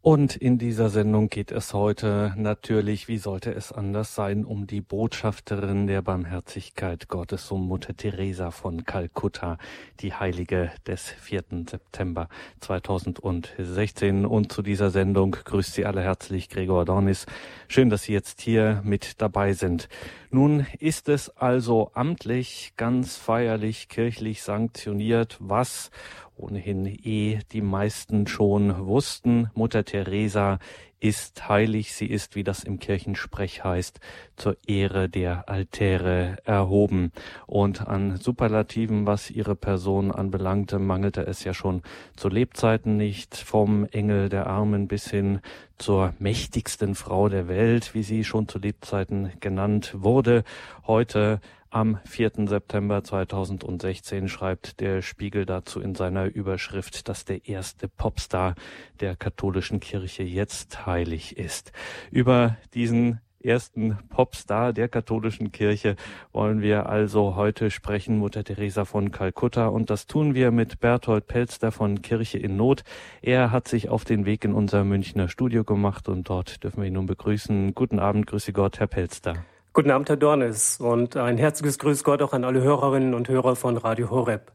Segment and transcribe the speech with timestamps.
[0.00, 4.80] Und in dieser Sendung geht es heute natürlich, wie sollte es anders sein, um die
[4.80, 9.58] Botschafterin der Barmherzigkeit Gottes, um Mutter Teresa von Kalkutta,
[9.98, 11.42] die Heilige des 4.
[11.68, 12.28] September
[12.60, 14.24] 2016.
[14.24, 17.26] Und zu dieser Sendung grüßt Sie alle herzlich Gregor Dornis.
[17.66, 19.88] Schön, dass Sie jetzt hier mit dabei sind.
[20.30, 25.90] Nun ist es also amtlich, ganz feierlich, kirchlich sanktioniert, was
[26.38, 29.50] ohnehin eh die meisten schon wussten.
[29.54, 30.58] Mutter Teresa
[31.00, 34.00] ist heilig, sie ist, wie das im Kirchensprech heißt,
[34.36, 37.12] zur Ehre der Altäre erhoben.
[37.46, 41.82] Und an Superlativen, was ihre Person anbelangte, mangelte es ja schon
[42.16, 45.40] zu Lebzeiten nicht, vom Engel der Armen bis hin
[45.78, 50.42] zur mächtigsten Frau der Welt, wie sie schon zu Lebzeiten genannt wurde.
[50.86, 51.40] Heute
[51.70, 52.46] am 4.
[52.46, 58.54] September 2016 schreibt der Spiegel dazu in seiner Überschrift, dass der erste Popstar
[59.00, 61.72] der katholischen Kirche jetzt heilig ist.
[62.10, 65.96] Über diesen ersten Popstar der katholischen Kirche
[66.32, 69.68] wollen wir also heute sprechen, Mutter Teresa von Kalkutta.
[69.68, 72.84] Und das tun wir mit Berthold Pelster von Kirche in Not.
[73.22, 76.88] Er hat sich auf den Weg in unser Münchner Studio gemacht und dort dürfen wir
[76.88, 77.74] ihn nun begrüßen.
[77.74, 79.44] Guten Abend, grüße Gott, Herr Pelster.
[79.78, 83.54] Guten Abend, Herr Dornes, und ein herzliches Grüß Gott auch an alle Hörerinnen und Hörer
[83.54, 84.50] von Radio Horeb.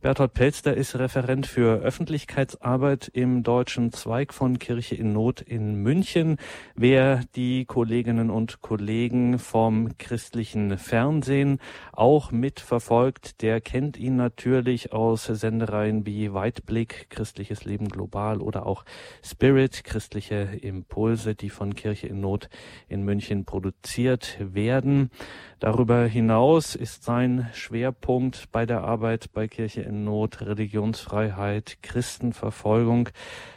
[0.00, 6.36] Bertolt Pelster ist Referent für Öffentlichkeitsarbeit im deutschen Zweig von Kirche in Not in München.
[6.76, 11.58] Wer die Kolleginnen und Kollegen vom christlichen Fernsehen
[11.90, 18.84] auch mitverfolgt, der kennt ihn natürlich aus Sendereien wie Weitblick, Christliches Leben global oder auch
[19.24, 22.48] Spirit, christliche Impulse, die von Kirche in Not
[22.86, 25.10] in München produziert werden.
[25.58, 33.08] Darüber hinaus ist sein Schwerpunkt bei der Arbeit bei Kirche in Not Religionsfreiheit, Christenverfolgung.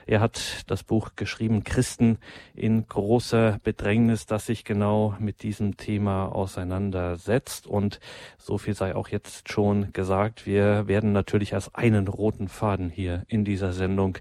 [0.08, 2.18] Er hat das Buch geschrieben, Christen
[2.56, 7.68] in großer Bedrängnis, das sich genau mit diesem Thema auseinandersetzt.
[7.68, 8.00] Und
[8.38, 10.46] so viel sei auch jetzt schon gesagt.
[10.46, 14.18] Wir werden natürlich als einen roten Faden hier in dieser Sendung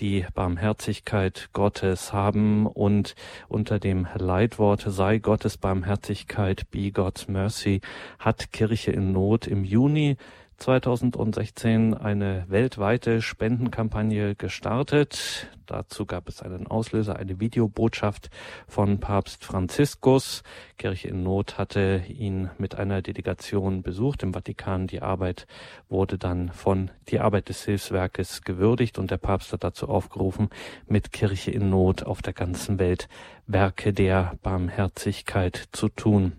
[0.00, 3.14] die Barmherzigkeit Gottes haben und
[3.48, 7.80] unter dem Leitwort sei Gottes Barmherzigkeit, be God's mercy,
[8.18, 10.16] hat Kirche in Not im Juni
[10.62, 15.48] 2016 eine weltweite Spendenkampagne gestartet.
[15.66, 18.30] Dazu gab es einen Auslöser, eine Videobotschaft
[18.68, 20.44] von Papst Franziskus.
[20.78, 24.86] Kirche in Not hatte ihn mit einer Delegation besucht im Vatikan.
[24.86, 25.48] Die Arbeit
[25.88, 30.48] wurde dann von die Arbeit des Hilfswerkes gewürdigt und der Papst hat dazu aufgerufen,
[30.86, 33.08] mit Kirche in Not auf der ganzen Welt
[33.48, 36.34] Werke der Barmherzigkeit zu tun.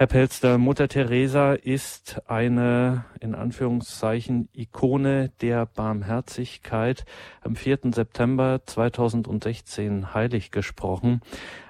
[0.00, 7.04] Herr Pelster, Mutter Teresa ist eine, in Anführungszeichen, Ikone der Barmherzigkeit.
[7.42, 7.80] Am 4.
[7.92, 11.20] September 2016 heilig gesprochen.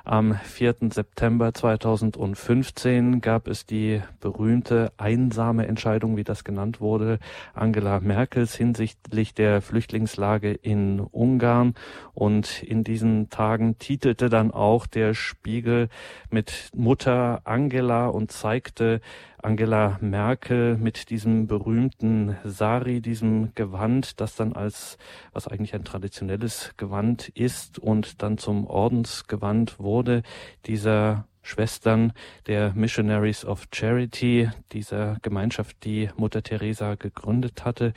[0.08, 0.76] Am 4.
[0.90, 7.18] September 2015 gab es die berühmte einsame Entscheidung, wie das genannt wurde,
[7.52, 11.74] Angela Merkels hinsichtlich der Flüchtlingslage in Ungarn.
[12.14, 15.90] Und in diesen Tagen titelte dann auch der Spiegel
[16.30, 19.02] mit Mutter Angela und zeigte,
[19.42, 24.98] Angela Merkel mit diesem berühmten Sari, diesem Gewand, das dann als,
[25.32, 30.22] was eigentlich ein traditionelles Gewand ist und dann zum Ordensgewand wurde,
[30.66, 32.12] dieser Schwestern
[32.46, 37.94] der Missionaries of Charity, dieser Gemeinschaft, die Mutter Teresa gegründet hatte.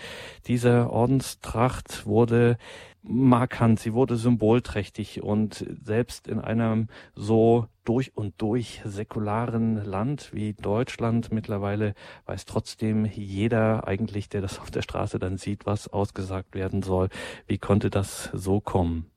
[0.48, 2.58] Diese Ordenstracht wurde
[3.04, 10.54] markant, sie wurde symbolträchtig und selbst in einem so durch und durch säkularen Land wie
[10.54, 11.94] Deutschland mittlerweile
[12.28, 17.10] weiß trotzdem jeder eigentlich, der das auf der Straße dann sieht, was ausgesagt werden soll.
[17.48, 19.12] Wie konnte das so kommen?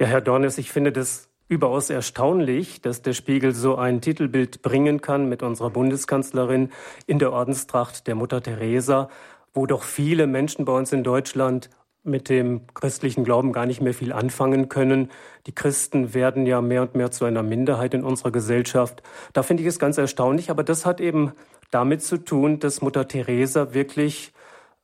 [0.00, 5.00] Ja, Herr Dornes, ich finde das überaus erstaunlich, dass der Spiegel so ein Titelbild bringen
[5.00, 6.70] kann mit unserer Bundeskanzlerin
[7.06, 9.08] in der Ordenstracht der Mutter Teresa,
[9.54, 11.70] wo doch viele Menschen bei uns in Deutschland
[12.02, 15.10] mit dem christlichen Glauben gar nicht mehr viel anfangen können.
[15.46, 19.02] Die Christen werden ja mehr und mehr zu einer Minderheit in unserer Gesellschaft.
[19.32, 21.32] Da finde ich es ganz erstaunlich, aber das hat eben
[21.70, 24.32] damit zu tun, dass Mutter Teresa wirklich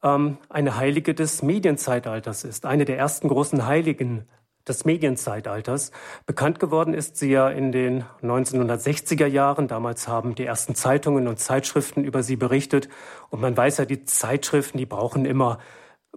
[0.03, 4.27] ähm, eine Heilige des Medienzeitalters ist, eine der ersten großen Heiligen
[4.69, 5.91] des Medienzeitalters.
[6.27, 9.69] Bekannt geworden ist sie ja in den 1960er Jahren.
[9.69, 12.89] Damals haben die ersten Zeitungen und Zeitschriften über sie berichtet.
[13.31, 15.59] Und man weiß ja, die Zeitschriften, die brauchen immer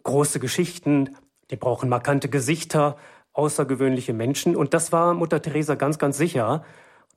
[0.04, 1.16] große Geschichten,
[1.52, 2.98] die brauchen markante Gesichter,
[3.34, 4.56] außergewöhnliche Menschen.
[4.56, 6.64] Und das war Mutter Teresa ganz, ganz sicher.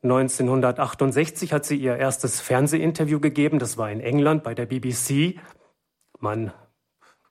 [0.02, 3.58] 1968 hat sie ihr erstes Fernsehinterview gegeben.
[3.58, 5.40] Das war in England bei der BBC.
[6.20, 6.52] Man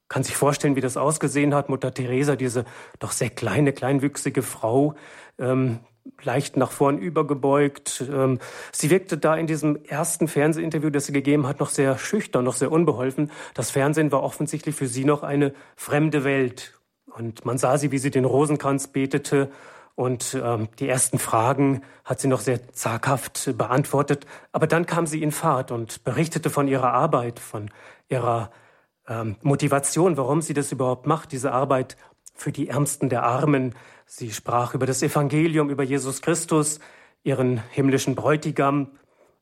[0.10, 1.70] kann sich vorstellen, wie das ausgesehen hat.
[1.70, 2.66] Mutter Teresa, diese
[3.00, 4.96] doch sehr kleine, kleinwüchsige Frau,
[5.38, 5.80] ähm,
[6.22, 8.04] leicht nach vorn übergebeugt.
[8.10, 8.40] Ähm,
[8.72, 12.56] sie wirkte da in diesem ersten Fernsehinterview, das sie gegeben hat, noch sehr schüchtern, noch
[12.56, 13.32] sehr unbeholfen.
[13.54, 16.80] Das Fernsehen war offensichtlich für sie noch eine fremde Welt.
[17.06, 19.52] Und man sah sie, wie sie den Rosenkranz betete.
[19.96, 24.28] Und ähm, die ersten Fragen hat sie noch sehr zaghaft beantwortet.
[24.52, 27.72] Aber dann kam sie in Fahrt und berichtete von ihrer Arbeit, von
[28.08, 28.52] ihrer
[29.08, 31.98] ähm, Motivation, warum sie das überhaupt macht, diese Arbeit
[32.34, 33.74] für die Ärmsten der Armen.
[34.06, 36.80] Sie sprach über das Evangelium, über Jesus Christus,
[37.24, 38.92] ihren himmlischen Bräutigam,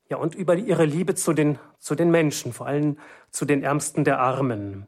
[0.09, 2.97] ja, und über ihre Liebe zu den, zu den Menschen, vor allem
[3.31, 4.87] zu den Ärmsten der Armen.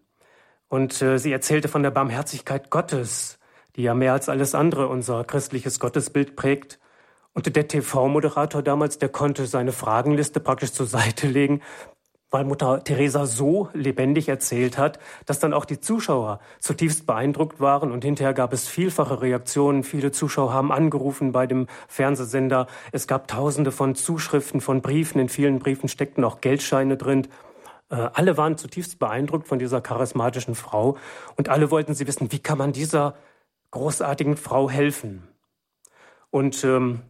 [0.69, 3.39] Und äh, sie erzählte von der Barmherzigkeit Gottes,
[3.75, 6.79] die ja mehr als alles andere unser christliches Gottesbild prägt.
[7.33, 11.61] Und der TV-Moderator damals, der konnte seine Fragenliste praktisch zur Seite legen
[12.29, 17.91] weil Mutter Teresa so lebendig erzählt hat, dass dann auch die Zuschauer zutiefst beeindruckt waren
[17.91, 19.83] und hinterher gab es vielfache Reaktionen.
[19.83, 22.67] Viele Zuschauer haben angerufen bei dem Fernsehsender.
[22.91, 25.19] Es gab tausende von Zuschriften, von Briefen.
[25.19, 27.27] In vielen Briefen steckten auch Geldscheine drin.
[27.89, 30.97] Äh, alle waren zutiefst beeindruckt von dieser charismatischen Frau
[31.35, 33.15] und alle wollten sie wissen, wie kann man dieser
[33.71, 35.27] großartigen Frau helfen?
[36.29, 37.03] Und ähm,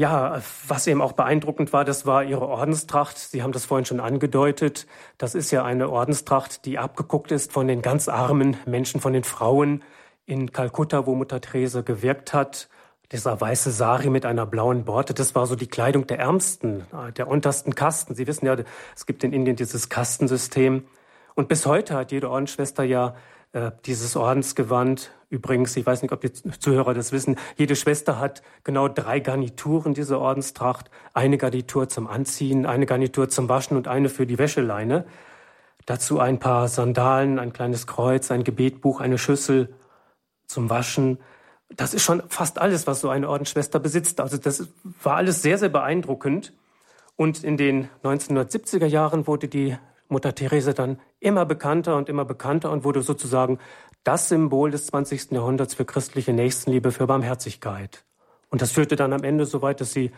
[0.00, 3.18] ja, was eben auch beeindruckend war, das war ihre Ordenstracht.
[3.18, 4.86] Sie haben das vorhin schon angedeutet.
[5.18, 9.24] Das ist ja eine Ordenstracht, die abgeguckt ist von den ganz armen Menschen, von den
[9.24, 9.82] Frauen
[10.24, 12.70] in Kalkutta, wo Mutter Therese gewirkt hat.
[13.12, 16.86] Dieser weiße Sari mit einer blauen Borte, das war so die Kleidung der Ärmsten,
[17.18, 18.14] der untersten Kasten.
[18.14, 18.56] Sie wissen ja,
[18.96, 20.86] es gibt in Indien dieses Kastensystem.
[21.34, 23.16] Und bis heute hat jede Ordensschwester ja
[23.52, 25.10] äh, dieses Ordensgewand.
[25.28, 29.94] Übrigens, ich weiß nicht, ob die Zuhörer das wissen, jede Schwester hat genau drei Garnituren
[29.94, 30.90] dieser Ordenstracht.
[31.14, 35.04] Eine Garnitur zum Anziehen, eine Garnitur zum Waschen und eine für die Wäscheleine.
[35.86, 39.74] Dazu ein paar Sandalen, ein kleines Kreuz, ein Gebetbuch, eine Schüssel
[40.46, 41.18] zum Waschen.
[41.70, 44.20] Das ist schon fast alles, was so eine Ordensschwester besitzt.
[44.20, 44.68] Also das
[45.02, 46.52] war alles sehr, sehr beeindruckend.
[47.16, 49.76] Und in den 1970er Jahren wurde die
[50.08, 53.58] Mutter Therese dann immer bekannter und immer bekannter und wurde sozusagen
[54.02, 55.32] das Symbol des 20.
[55.32, 58.04] Jahrhunderts für christliche Nächstenliebe, für Barmherzigkeit.
[58.48, 60.10] Und das führte dann am Ende so weit, dass sie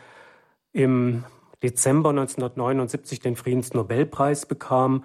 [0.72, 1.24] im
[1.62, 5.04] Dezember 1979 den Friedensnobelpreis bekam.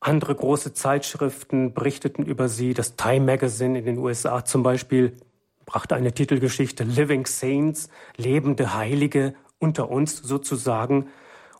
[0.00, 2.74] Andere große Zeitschriften berichteten über sie.
[2.74, 5.16] Das Time Magazine in den USA zum Beispiel
[5.64, 11.08] brachte eine Titelgeschichte Living Saints, lebende Heilige unter uns sozusagen.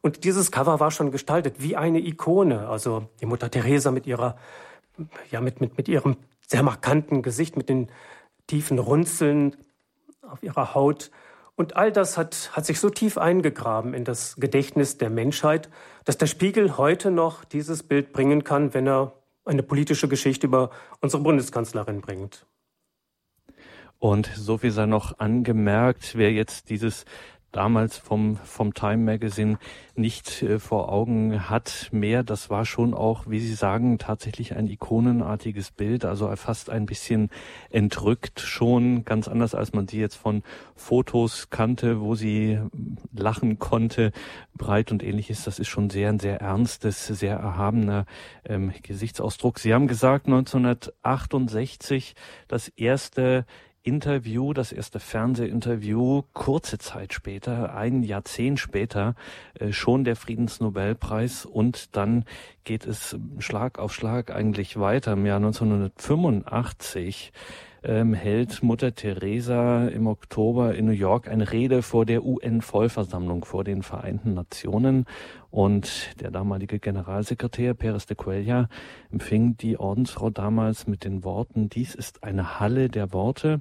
[0.04, 2.68] Und dieses Cover war schon gestaltet wie eine Ikone.
[2.68, 4.36] Also die Mutter Teresa mit ihrer,
[5.30, 7.88] ja, mit, mit, mit ihrem sehr markanten Gesicht, mit den
[8.46, 9.56] tiefen Runzeln
[10.20, 11.10] auf ihrer Haut.
[11.56, 15.70] Und all das hat, hat sich so tief eingegraben in das Gedächtnis der Menschheit,
[16.04, 19.14] dass der Spiegel heute noch dieses Bild bringen kann, wenn er
[19.46, 20.68] eine politische Geschichte über
[21.00, 22.44] unsere Bundeskanzlerin bringt.
[23.98, 27.06] Und so viel sei noch angemerkt, wer jetzt dieses
[27.54, 29.58] damals vom, vom Time Magazine
[29.94, 32.24] nicht äh, vor Augen hat mehr.
[32.24, 37.30] Das war schon auch, wie Sie sagen, tatsächlich ein ikonenartiges Bild, also fast ein bisschen
[37.70, 40.42] entrückt schon, ganz anders als man sie jetzt von
[40.74, 42.58] Fotos kannte, wo sie
[43.12, 44.10] lachen konnte,
[44.54, 45.44] breit und ähnliches.
[45.44, 48.06] Das ist schon sehr ein sehr ernstes, sehr erhabener
[48.44, 49.60] ähm, Gesichtsausdruck.
[49.60, 52.14] Sie haben gesagt, 1968
[52.48, 53.46] das erste
[53.84, 59.14] Interview, das erste Fernsehinterview, kurze Zeit später, ein Jahrzehnt später,
[59.60, 62.24] äh, schon der Friedensnobelpreis und dann
[62.64, 65.12] geht es Schlag auf Schlag eigentlich weiter.
[65.12, 67.32] Im Jahr 1985
[67.84, 73.64] ähm, hält Mutter Teresa im Oktober in New York eine Rede vor der UN-Vollversammlung, vor
[73.64, 75.06] den Vereinten Nationen.
[75.50, 78.68] Und der damalige Generalsekretär Perez de Cuellar
[79.12, 83.60] empfing die Ordensfrau damals mit den Worten, dies ist eine Halle der Worte.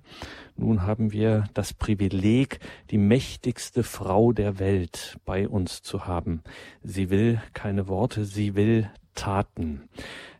[0.55, 6.41] Nun haben wir das Privileg, die mächtigste Frau der Welt bei uns zu haben.
[6.81, 9.89] Sie will keine Worte, sie will Taten.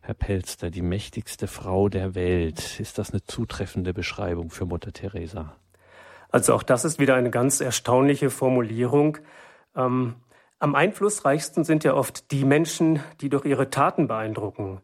[0.06, 2.78] Herr Pelster, die mächtigste Frau der Welt.
[2.78, 5.56] Ist das eine zutreffende Beschreibung für Mutter Teresa?
[6.28, 9.16] Also auch das ist wieder eine ganz erstaunliche Formulierung.
[9.74, 10.16] Ähm,
[10.58, 14.82] am einflussreichsten sind ja oft die Menschen, die durch ihre Taten beeindrucken.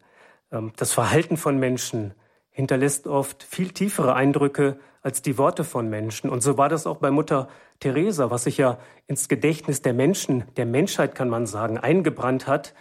[0.50, 2.14] Ähm, das Verhalten von Menschen
[2.48, 6.30] hinterlässt oft viel tiefere Eindrücke als die Worte von Menschen.
[6.30, 7.48] Und so war das auch bei Mutter
[7.78, 12.72] Teresa, was sich ja ins Gedächtnis der Menschen, der Menschheit kann man sagen, eingebrannt hat.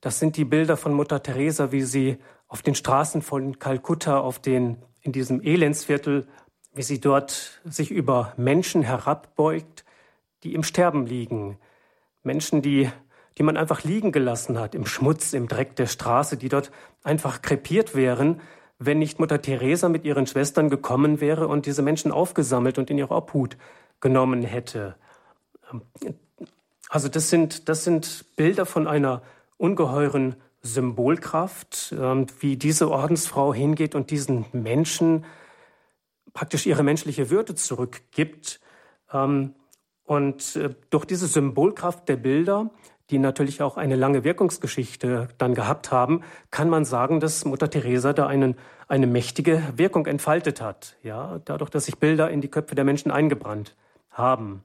[0.00, 4.38] Das sind die Bilder von Mutter Teresa, wie sie auf den Straßen von Kalkutta, auf
[4.38, 6.26] den, in diesem Elendsviertel,
[6.74, 9.84] wie sie dort sich über Menschen herabbeugt,
[10.42, 11.58] die im Sterben liegen.
[12.22, 12.90] Menschen, die
[13.38, 16.70] die man einfach liegen gelassen hat, im Schmutz, im Dreck der Straße, die dort
[17.02, 18.40] einfach krepiert wären,
[18.78, 22.98] wenn nicht Mutter Teresa mit ihren Schwestern gekommen wäre und diese Menschen aufgesammelt und in
[22.98, 23.56] ihre Obhut
[24.00, 24.96] genommen hätte.
[26.88, 29.22] Also das sind, das sind Bilder von einer
[29.56, 35.24] ungeheuren Symbolkraft, ähm, wie diese Ordensfrau hingeht und diesen Menschen
[36.32, 38.60] praktisch ihre menschliche Würde zurückgibt.
[39.12, 39.54] Ähm,
[40.04, 42.70] und äh, durch diese Symbolkraft der Bilder,
[43.10, 48.12] die natürlich auch eine lange Wirkungsgeschichte dann gehabt haben, kann man sagen, dass Mutter Teresa
[48.12, 48.56] da einen,
[48.88, 50.96] eine mächtige Wirkung entfaltet hat.
[51.02, 53.76] Ja, dadurch, dass sich Bilder in die Köpfe der Menschen eingebrannt
[54.10, 54.64] haben.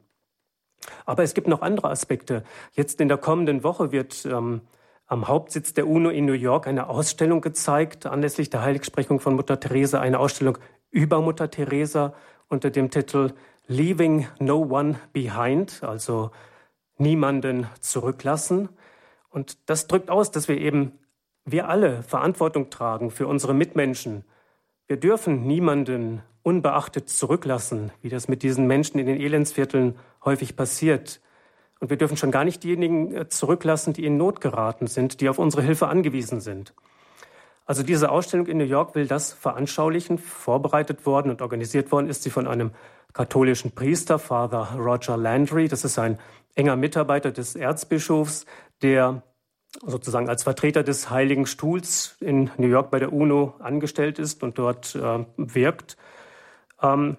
[1.06, 2.44] Aber es gibt noch andere Aspekte.
[2.74, 4.62] Jetzt in der kommenden Woche wird ähm,
[5.12, 9.60] am Hauptsitz der UNO in New York eine Ausstellung gezeigt, anlässlich der Heiligsprechung von Mutter
[9.60, 10.58] Teresa, eine Ausstellung
[10.90, 12.14] über Mutter Teresa
[12.48, 13.34] unter dem Titel
[13.68, 16.32] Leaving No One Behind, also
[16.98, 18.70] niemanden zurücklassen.
[19.30, 20.94] Und das drückt aus, dass wir eben,
[21.44, 24.24] wir alle Verantwortung tragen für unsere Mitmenschen.
[24.88, 31.20] Wir dürfen niemanden unbeachtet zurücklassen, wie das mit diesen Menschen in den Elendsvierteln häufig passiert.
[31.82, 35.28] Und wir dürfen schon gar nicht diejenigen äh, zurücklassen, die in Not geraten sind, die
[35.28, 36.74] auf unsere Hilfe angewiesen sind.
[37.66, 40.20] Also diese Ausstellung in New York will das veranschaulichen.
[40.20, 42.72] Vorbereitet worden und organisiert worden ist sie von einem
[43.14, 45.68] katholischen Priester, Father Roger Landry.
[45.68, 46.20] Das ist ein
[46.54, 48.46] enger Mitarbeiter des Erzbischofs,
[48.84, 49.24] der
[49.84, 54.60] sozusagen als Vertreter des Heiligen Stuhls in New York bei der UNO angestellt ist und
[54.60, 55.98] dort äh, wirkt.
[56.82, 57.18] Ähm,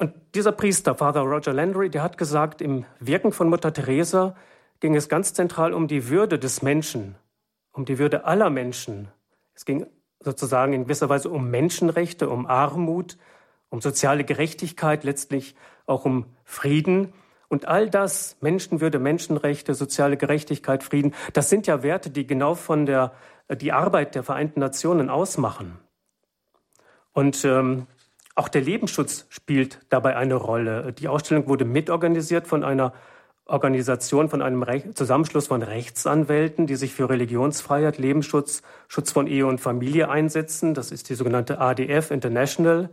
[0.00, 4.34] und dieser Priester, Father Roger Landry, der hat gesagt, im Wirken von Mutter Teresa
[4.80, 7.16] ging es ganz zentral um die Würde des Menschen,
[7.72, 9.08] um die Würde aller Menschen.
[9.52, 9.86] Es ging
[10.18, 13.18] sozusagen in gewisser Weise um Menschenrechte, um Armut,
[13.68, 15.54] um soziale Gerechtigkeit, letztlich
[15.84, 17.12] auch um Frieden.
[17.48, 22.86] Und all das, Menschenwürde, Menschenrechte, soziale Gerechtigkeit, Frieden, das sind ja Werte, die genau von
[22.86, 23.12] der
[23.54, 25.78] die Arbeit der Vereinten Nationen ausmachen.
[27.12, 27.86] Und ähm,
[28.34, 30.92] auch der Lebensschutz spielt dabei eine Rolle.
[30.92, 32.92] Die Ausstellung wurde mitorganisiert von einer
[33.46, 39.46] Organisation, von einem Rech Zusammenschluss von Rechtsanwälten, die sich für Religionsfreiheit, Lebensschutz, Schutz von Ehe
[39.46, 40.74] und Familie einsetzen.
[40.74, 42.90] Das ist die sogenannte ADF International.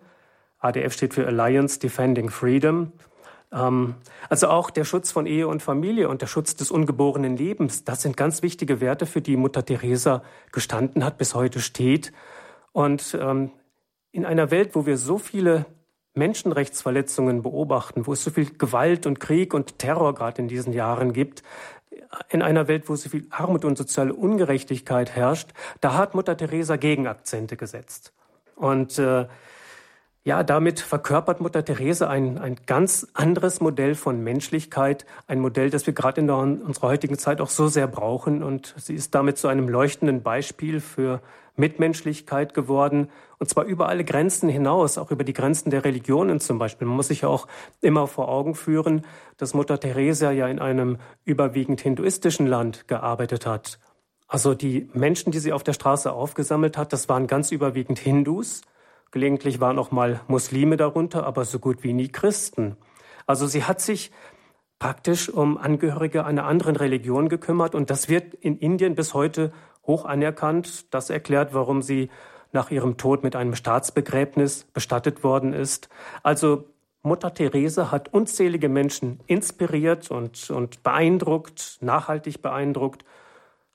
[0.60, 2.92] ADF steht für Alliance Defending Freedom.
[3.54, 3.96] Ähm,
[4.30, 8.02] also auch der Schutz von Ehe und Familie und der Schutz des ungeborenen Lebens, das
[8.02, 12.12] sind ganz wichtige Werte, für die Mutter Teresa gestanden hat, bis heute steht.
[12.74, 13.52] Und ähm,
[14.12, 15.66] in einer Welt, wo wir so viele
[16.14, 21.14] Menschenrechtsverletzungen beobachten, wo es so viel Gewalt und Krieg und Terror gerade in diesen Jahren
[21.14, 21.44] gibt,
[22.30, 26.76] in einer Welt, wo so viel Armut und soziale Ungerechtigkeit herrscht, da hat Mutter Teresa
[26.76, 28.14] Gegenakzente gesetzt.
[28.56, 29.28] Und äh,
[30.24, 35.86] ja, damit verkörpert Mutter Teresa ein, ein ganz anderes Modell von Menschlichkeit, ein Modell, das
[35.86, 38.44] wir gerade in, der, in unserer heutigen Zeit auch so sehr brauchen.
[38.44, 41.22] Und sie ist damit zu einem leuchtenden Beispiel für
[41.58, 43.10] Mitmenschlichkeit geworden,
[43.40, 46.88] und zwar über alle Grenzen hinaus, auch über die Grenzen der Religionen zum Beispiel.
[46.88, 47.48] Man muss sich ja auch
[47.82, 49.06] immer vor Augen führen,
[49.38, 53.80] dass Mutter Teresa ja in einem überwiegend hinduistischen Land gearbeitet hat.
[54.28, 58.62] Also die Menschen, die sie auf der Straße aufgesammelt hat, das waren ganz überwiegend Hindus.
[59.12, 62.76] Gelegentlich waren auch mal Muslime darunter, aber so gut wie nie Christen.
[63.26, 64.12] Also sie hat sich
[64.80, 69.52] praktisch um Angehörige einer anderen Religion gekümmert und das wird in Indien bis heute
[69.88, 70.94] hoch anerkannt.
[70.94, 72.10] Das erklärt, warum sie
[72.52, 75.90] nach ihrem Tod mit einem Staatsbegräbnis bestattet worden ist.
[76.24, 76.66] Also
[77.04, 83.06] Mutter Therese hat unzählige Menschen inspiriert und, und beeindruckt, nachhaltig beeindruckt,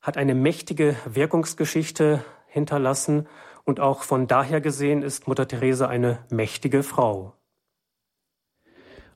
[0.00, 3.26] hat eine mächtige Wirkungsgeschichte hinterlassen
[3.64, 7.34] und auch von daher gesehen ist Mutter Therese eine mächtige Frau.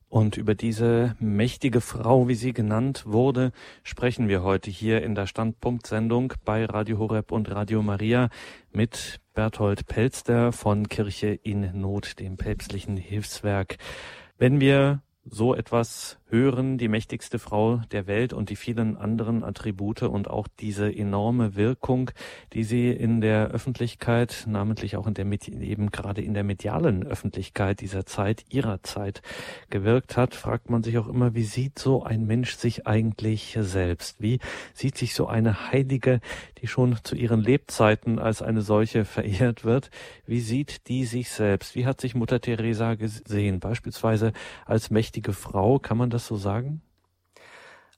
[0.09, 5.27] Und über diese mächtige Frau, wie sie genannt wurde, sprechen wir heute hier in der
[5.27, 8.29] Standpunktsendung bei Radio Horeb und Radio Maria
[8.71, 13.79] mit Berthold Pelster von Kirche in Not, dem päpstlichen Hilfswerk.
[14.39, 20.03] Wenn wir so etwas hören, die mächtigste Frau der Welt und die vielen anderen Attribute
[20.03, 22.11] und auch diese enorme Wirkung,
[22.53, 27.81] die sie in der Öffentlichkeit, namentlich auch in der eben gerade in der medialen Öffentlichkeit
[27.81, 29.23] dieser Zeit, ihrer Zeit
[29.71, 34.21] gewirkt hat, fragt man sich auch immer, wie sieht so ein Mensch sich eigentlich selbst?
[34.21, 34.41] Wie
[34.75, 36.21] sieht sich so eine Heilige,
[36.61, 39.91] die schon zu ihren Lebzeiten als eine solche verehrt wird,
[40.27, 41.77] wie sieht die sich selbst?
[41.77, 43.61] Wie hat sich Mutter Teresa gesehen?
[43.61, 44.33] Beispielsweise
[44.65, 46.83] als mächtige Frau, kann man das so sagen?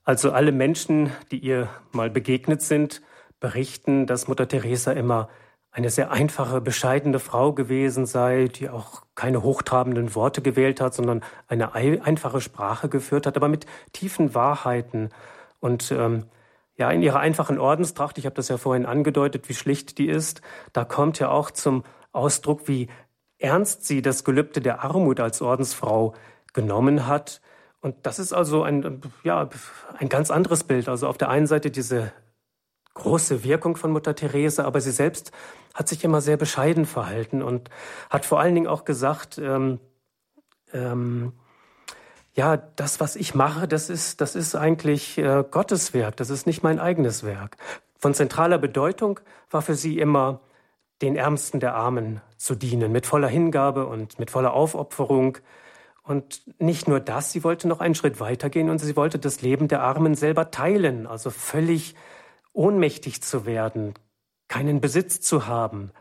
[0.03, 3.01] Also alle Menschen, die ihr mal begegnet sind,
[3.39, 5.29] berichten, dass Mutter Teresa immer
[5.71, 11.23] eine sehr einfache, bescheidene Frau gewesen sei, die auch keine hochtrabenden Worte gewählt hat, sondern
[11.47, 15.09] eine einfache Sprache geführt hat, aber mit tiefen Wahrheiten.
[15.59, 16.25] Und ähm,
[16.79, 20.41] Ja, in ihrer einfachen Ordenstracht, ich habe das ja vorhin angedeutet, wie schlicht die ist,
[20.71, 21.83] da kommt ja auch zum
[22.13, 22.87] Ausdruck, wie
[23.37, 26.13] ernst sie das Gelübde der Armut als Ordensfrau
[26.53, 27.41] genommen hat.
[27.81, 29.49] Und das ist also ein, ja,
[29.97, 30.89] ein ganz anderes Bild.
[30.89, 32.11] Also auf der einen Seite diese
[32.95, 35.31] große Wirkung von Mutter Therese, aber sie selbst
[35.73, 37.69] hat sich immer sehr bescheiden verhalten und
[38.09, 39.79] hat vor allen Dingen auch gesagt, ähm,
[40.73, 41.33] ähm,
[42.33, 46.45] ja, das, was ich mache, das ist, das ist eigentlich äh, Gottes Werk, das ist
[46.45, 47.57] nicht mein eigenes Werk.
[47.97, 50.41] Von zentraler Bedeutung war für sie immer,
[51.01, 55.37] den Ärmsten der Armen zu dienen, mit voller Hingabe und mit voller Aufopferung.
[56.09, 59.67] Und nicht nur das, sie wollte noch einen Schritt weitergehen und sie wollte das Leben
[59.67, 61.93] der Armen selber teilen, also völlig
[62.51, 63.93] ohnmächtig zu werden,
[64.47, 65.91] keinen Besitz zu haben,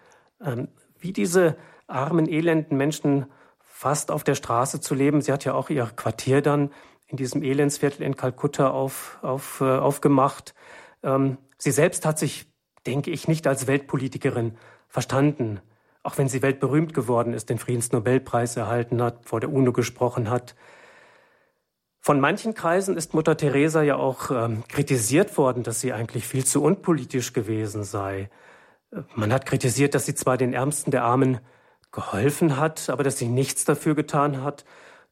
[0.42, 3.26] ähm, wie diese armen, elenden Menschen
[3.60, 5.20] fast auf der Straße zu leben.
[5.20, 6.70] Sie hat ja auch ihr Quartier dann
[7.06, 10.54] in diesem Elendsviertel in Kalkutta auf, auf, äh, aufgemacht.
[11.02, 12.50] Ähm, sie selbst hat sich,
[12.86, 14.56] denke ich, nicht als Weltpolitikerin
[14.88, 15.60] verstanden
[16.08, 20.54] auch wenn sie weltberühmt geworden ist, den Friedensnobelpreis erhalten hat, vor der UNO gesprochen hat.
[22.00, 26.46] Von manchen Kreisen ist Mutter Teresa ja auch ähm, kritisiert worden, dass sie eigentlich viel
[26.46, 28.30] zu unpolitisch gewesen sei.
[29.14, 31.40] Man hat kritisiert, dass sie zwar den Ärmsten der Armen
[31.92, 34.64] geholfen hat, aber dass sie nichts dafür getan hat,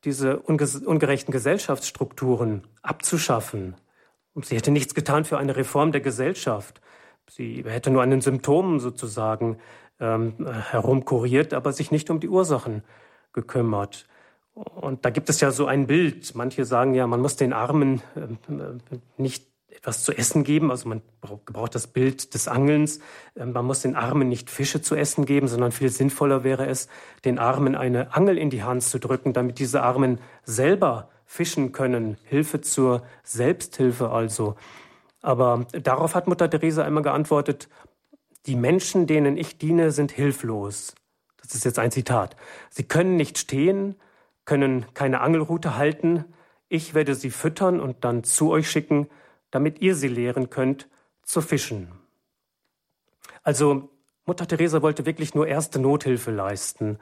[0.05, 3.75] diese ungerechten Gesellschaftsstrukturen abzuschaffen.
[4.33, 6.81] Und sie hätte nichts getan für eine Reform der Gesellschaft.
[7.29, 9.59] Sie hätte nur an den Symptomen sozusagen
[10.01, 10.35] ähm,
[10.71, 12.83] herumkuriert, aber sich nicht um die Ursachen
[13.33, 14.07] gekümmert.
[14.55, 16.35] Und da gibt es ja so ein Bild.
[16.35, 18.27] Manche sagen ja, man muss den Armen äh,
[19.17, 20.71] nicht etwas zu essen geben.
[20.71, 23.01] Also man braucht das Bild des Angelns.
[23.37, 26.89] Ähm, man muss den Armen nicht Fische zu essen geben, sondern viel sinnvoller wäre es,
[27.25, 32.17] den Armen eine Angel in die Hand zu drücken, damit diese Armen selber fischen können.
[32.25, 34.57] Hilfe zur Selbsthilfe also.
[35.23, 37.69] Aber darauf hat Mutter Teresa einmal geantwortet,
[38.47, 40.95] die Menschen, denen ich diene, sind hilflos.
[41.43, 42.37] Das ist jetzt ein Zitat.
[42.71, 43.97] Sie können nicht stehen,
[44.45, 46.25] können keine Angelrute halten.
[46.69, 49.09] Ich werde sie füttern und dann zu euch schicken,
[49.51, 50.89] damit ihr sie lehren könnt
[51.23, 51.93] zu fischen.
[53.43, 53.91] Also
[54.25, 56.99] Mutter Teresa wollte wirklich nur erste Nothilfe leisten.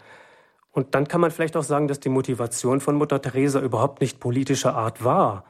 [0.71, 4.21] Und dann kann man vielleicht auch sagen, dass die Motivation von Mutter Teresa überhaupt nicht
[4.21, 5.45] politischer Art war.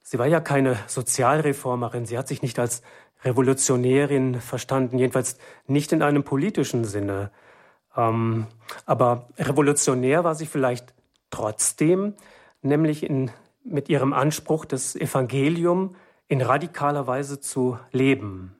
[0.00, 2.06] Sie war ja keine Sozialreformerin.
[2.06, 2.82] Sie hat sich nicht als
[3.24, 7.30] Revolutionärin verstanden, jedenfalls nicht in einem politischen Sinne.
[7.96, 8.46] Ähm,
[8.86, 10.94] aber revolutionär war sie vielleicht
[11.30, 12.14] trotzdem,
[12.62, 13.30] nämlich in,
[13.64, 15.94] mit ihrem Anspruch, das Evangelium
[16.28, 18.56] in radikaler Weise zu leben.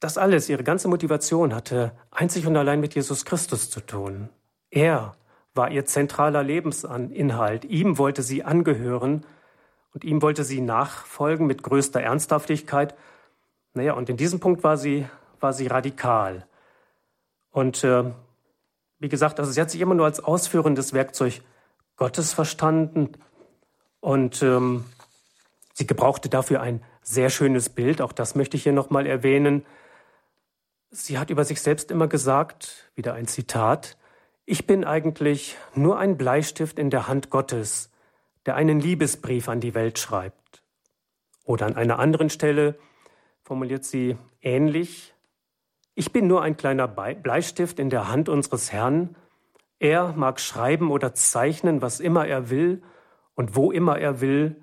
[0.00, 4.28] Das alles, ihre ganze Motivation hatte einzig und allein mit Jesus Christus zu tun.
[4.70, 5.14] Er
[5.54, 7.64] war ihr zentraler Lebensinhalt.
[7.64, 9.24] Ihm wollte sie angehören
[9.94, 12.94] und ihm wollte sie nachfolgen mit größter Ernsthaftigkeit
[13.74, 15.06] naja, und in diesem Punkt war sie,
[15.40, 16.46] war sie radikal.
[17.50, 18.04] Und äh,
[18.98, 21.42] wie gesagt, also sie hat sich immer nur als ausführendes Werkzeug
[21.96, 23.12] Gottes verstanden.
[24.00, 24.84] Und ähm,
[25.72, 29.66] sie gebrauchte dafür ein sehr schönes Bild, auch das möchte ich hier nochmal erwähnen.
[30.90, 33.96] Sie hat über sich selbst immer gesagt, wieder ein Zitat,
[34.46, 37.90] ich bin eigentlich nur ein Bleistift in der Hand Gottes,
[38.46, 40.62] der einen Liebesbrief an die Welt schreibt.
[41.44, 42.78] Oder an einer anderen Stelle,
[43.44, 45.14] formuliert sie ähnlich.
[45.94, 49.16] Ich bin nur ein kleiner Bleistift in der Hand unseres Herrn.
[49.78, 52.82] Er mag schreiben oder zeichnen, was immer er will
[53.34, 54.56] und wo immer er will.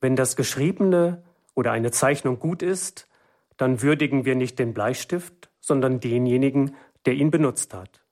[0.00, 1.24] Wenn das Geschriebene
[1.54, 3.08] oder eine Zeichnung gut ist,
[3.56, 8.03] dann würdigen wir nicht den Bleistift, sondern denjenigen, der ihn benutzt hat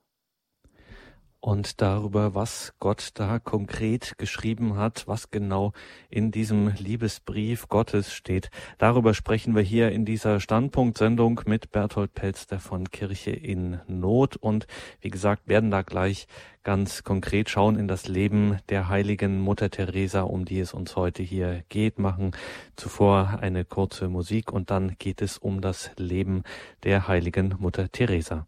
[1.42, 5.72] und darüber, was Gott da konkret geschrieben hat, was genau
[6.08, 8.48] in diesem Liebesbrief Gottes steht.
[8.78, 14.68] Darüber sprechen wir hier in dieser Standpunktsendung mit Berthold Pelster von Kirche in Not und
[15.00, 16.28] wie gesagt, werden da gleich
[16.62, 21.24] ganz konkret schauen in das Leben der heiligen Mutter Teresa, um die es uns heute
[21.24, 22.30] hier geht, machen
[22.76, 26.44] zuvor eine kurze Musik und dann geht es um das Leben
[26.84, 28.46] der heiligen Mutter Teresa.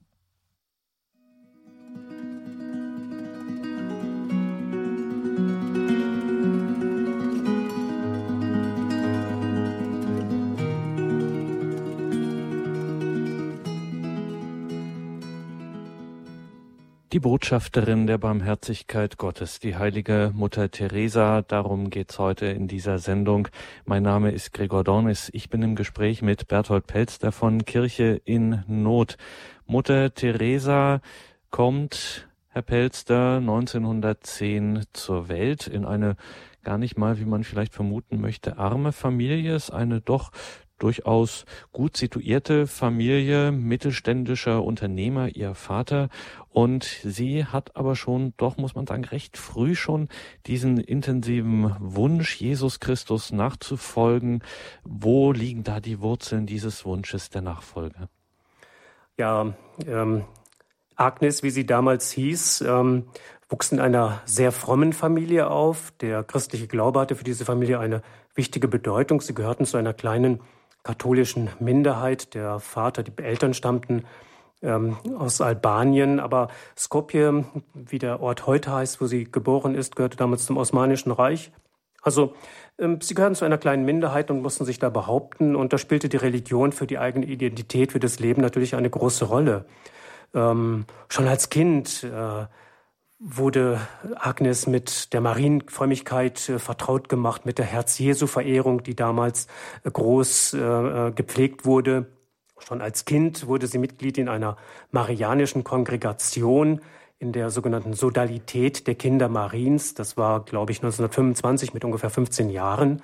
[17.15, 23.47] Die Botschafterin der Barmherzigkeit Gottes, die heilige Mutter Teresa, darum geht's heute in dieser Sendung.
[23.85, 25.31] Mein Name ist Gregor Dornis.
[25.33, 29.17] Ich bin im Gespräch mit Berthold Pelster von Kirche in Not.
[29.65, 31.03] Mutter Teresa
[31.51, 36.17] kommt, Herr Pelster, 1910 zur Welt in eine
[36.65, 39.55] gar nicht mal, wie man vielleicht vermuten möchte, arme Familie.
[39.55, 40.33] Es ist eine doch
[40.79, 46.09] durchaus gut situierte Familie mittelständischer Unternehmer, ihr Vater.
[46.51, 50.09] Und sie hat aber schon, doch muss man sagen, recht früh schon
[50.47, 54.43] diesen intensiven Wunsch, Jesus Christus nachzufolgen.
[54.85, 58.09] Wo liegen da die Wurzeln dieses Wunsches der Nachfolge?
[59.17, 59.55] Ja,
[59.87, 60.25] ähm,
[60.97, 63.07] Agnes, wie sie damals hieß, ähm,
[63.49, 65.93] wuchs in einer sehr frommen Familie auf.
[66.01, 68.03] Der christliche Glaube hatte für diese Familie eine
[68.35, 69.21] wichtige Bedeutung.
[69.21, 70.41] Sie gehörten zu einer kleinen
[70.85, 72.35] katholischen Minderheit.
[72.35, 74.05] Der Vater, die Eltern stammten
[74.63, 77.45] ähm, aus Albanien, aber Skopje,
[77.75, 81.51] wie der Ort heute heißt, wo sie geboren ist, gehörte damals zum Osmanischen Reich.
[82.03, 82.35] Also
[82.79, 85.57] ähm, sie gehörten zu einer kleinen Minderheit und mussten sich da behaupten.
[85.57, 89.25] Und da spielte die Religion für die eigene Identität, für das Leben natürlich eine große
[89.25, 89.65] Rolle.
[90.35, 92.47] Ähm, schon als Kind äh,
[93.19, 93.81] wurde
[94.17, 99.47] Agnes mit der Marienfrömmigkeit äh, vertraut gemacht, mit der Herz-Jesu-Verehrung, die damals
[99.85, 102.07] äh, groß äh, gepflegt wurde.
[102.59, 104.57] Schon als Kind wurde sie Mitglied in einer
[104.91, 106.81] marianischen Kongregation
[107.19, 109.95] in der sogenannten Sodalität der Kinder Mariens.
[109.95, 113.03] Das war, glaube ich, 1925 mit ungefähr 15 Jahren.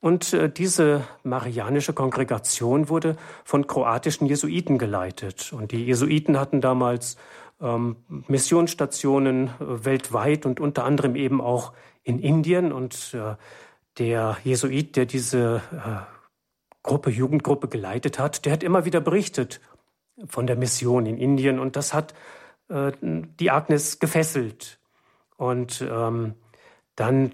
[0.00, 5.52] Und diese marianische Kongregation wurde von kroatischen Jesuiten geleitet.
[5.52, 7.16] Und die Jesuiten hatten damals
[7.60, 12.72] Missionsstationen äh, weltweit und unter anderem eben auch in Indien.
[12.72, 13.34] Und äh,
[13.98, 16.18] der Jesuit, der diese äh,
[16.82, 19.60] Gruppe, Jugendgruppe geleitet hat, der hat immer wieder berichtet
[20.26, 21.58] von der Mission in Indien.
[21.58, 22.14] Und das hat
[22.68, 24.78] äh, die Agnes gefesselt.
[25.36, 26.34] Und ähm,
[26.96, 27.32] dann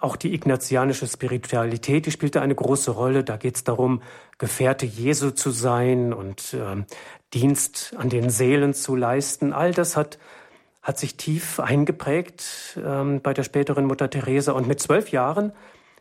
[0.00, 3.24] auch die ignatianische Spiritualität, die spielte eine große Rolle.
[3.24, 4.02] Da geht es darum,
[4.38, 6.84] Gefährte Jesu zu sein und äh,
[7.32, 9.52] Dienst an den Seelen zu leisten.
[9.52, 10.18] All das hat,
[10.82, 14.52] hat sich tief eingeprägt ähm, bei der späteren Mutter Teresa.
[14.52, 15.52] Und mit zwölf Jahren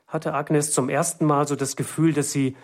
[0.07, 2.55] hatte Agnes zum ersten Mal so das Gefühl, dass sie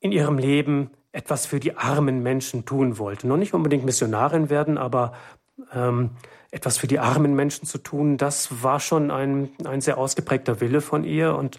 [0.00, 3.26] in ihrem Leben etwas für die armen Menschen tun wollte.
[3.26, 5.14] Noch nicht unbedingt Missionarin werden, aber
[5.72, 6.10] ähm,
[6.50, 10.80] etwas für die armen Menschen zu tun, das war schon ein, ein sehr ausgeprägter Wille
[10.80, 11.34] von ihr.
[11.34, 11.58] Und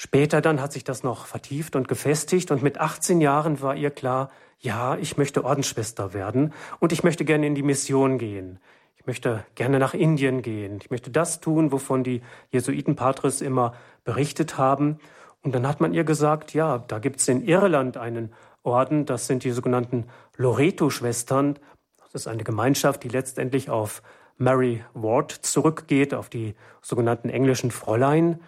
[0.00, 2.50] später dann hat sich das noch vertieft und gefestigt.
[2.50, 7.26] Und mit 18 Jahren war ihr klar, ja, ich möchte Ordensschwester werden und ich möchte
[7.26, 8.60] gerne in die Mission gehen.
[8.96, 10.78] Ich möchte gerne nach Indien gehen.
[10.80, 14.98] Ich möchte das tun, wovon die Jesuitenpatres immer berichtet haben.
[15.42, 18.32] Und dann hat man ihr gesagt, ja, da gibt's in Irland einen
[18.62, 20.06] Orden, das sind die sogenannten
[20.38, 21.58] Loreto-Schwestern.
[22.02, 24.02] Das ist eine Gemeinschaft, die letztendlich auf
[24.38, 28.40] Mary Ward zurückgeht, auf die sogenannten englischen Fräulein.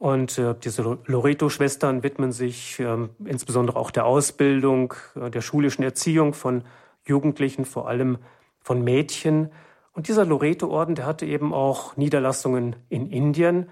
[0.00, 6.32] Und äh, diese Loreto-Schwestern widmen sich äh, insbesondere auch der Ausbildung, äh, der schulischen Erziehung
[6.32, 6.64] von
[7.04, 8.16] Jugendlichen, vor allem
[8.62, 9.52] von Mädchen.
[9.92, 13.68] Und dieser Loreto-Orden, der hatte eben auch Niederlassungen in Indien.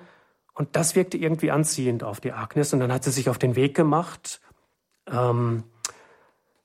[0.53, 2.75] Und das wirkte irgendwie anziehend auf die Agnes.
[2.75, 4.43] Und dann hat sie sich auf den Weg gemacht,
[5.11, 5.64] ähm,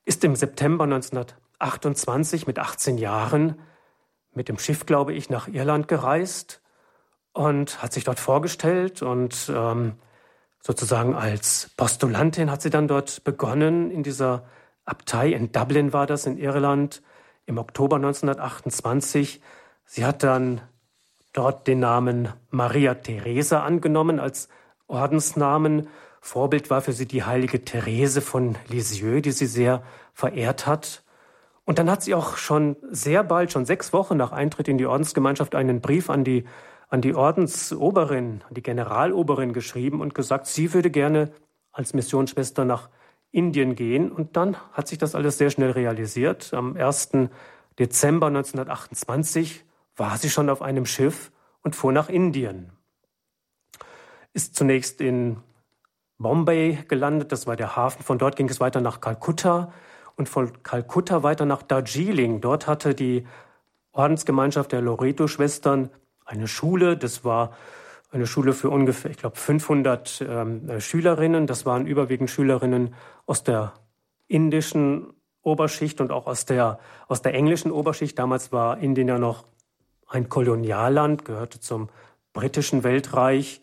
[0.04, 3.62] ist im September 1928 mit 18 Jahren
[4.34, 6.62] mit dem Schiff, glaube ich, nach Irland gereist
[7.34, 9.93] und hat sich dort vorgestellt und ähm,
[10.60, 14.43] sozusagen als Postulantin hat sie dann dort begonnen in dieser
[14.86, 17.02] Abtei in Dublin war das in Irland
[17.46, 19.41] im Oktober 1928.
[19.86, 20.62] Sie hat dann
[21.32, 24.50] dort den Namen Maria Theresa angenommen als
[24.88, 25.88] Ordensnamen.
[26.22, 31.04] Vorbild war für sie die heilige Therese von Lisieux, die sie sehr verehrt hat.
[31.65, 34.86] Und dann hat sie auch schon sehr bald, schon sechs Wochen nach Eintritt in die
[34.86, 36.46] Ordensgemeinschaft, einen Brief an die,
[36.93, 41.32] an die Ordensoberin, an die Generaloberin geschrieben und gesagt, sie würde gerne
[41.71, 42.88] als Missionsschwester nach
[43.32, 44.12] Indien gehen.
[44.12, 46.53] Und dann hat sich das alles sehr schnell realisiert.
[46.53, 47.29] Am 1.
[47.79, 51.32] Dezember 1928 war sie schon auf einem Schiff
[51.63, 52.73] und fuhr nach Indien.
[54.34, 55.38] Ist zunächst in
[56.19, 58.03] Bombay gelandet, das war der Hafen.
[58.03, 59.73] Von dort ging es weiter nach Kalkutta
[60.15, 62.39] und von Kalkutta weiter nach Darjeeling.
[62.39, 63.25] Dort hatte die
[63.93, 65.89] Ordensgemeinschaft der Loreto-Schwestern
[66.25, 66.97] eine Schule.
[66.97, 67.55] Das war
[68.12, 71.47] eine Schule für ungefähr, ich glaube, 500 ähm, Schülerinnen.
[71.47, 72.93] Das waren überwiegend Schülerinnen
[73.25, 73.73] aus der
[74.27, 78.17] indischen Oberschicht und auch aus der, aus der englischen Oberschicht.
[78.17, 79.45] Damals war Indien ja noch
[80.07, 81.89] ein Kolonialland, gehörte zum
[82.33, 83.62] britischen Weltreich.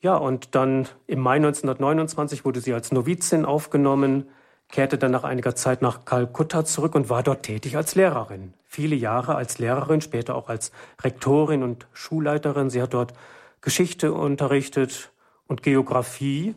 [0.00, 4.28] Ja, und dann im Mai 1929 wurde sie als Novizin aufgenommen
[4.70, 8.54] kehrte dann nach einiger Zeit nach Kalkutta zurück und war dort tätig als Lehrerin.
[8.66, 12.70] Viele Jahre als Lehrerin, später auch als Rektorin und Schulleiterin.
[12.70, 13.12] Sie hat dort
[13.60, 15.12] Geschichte unterrichtet
[15.46, 16.54] und Geografie.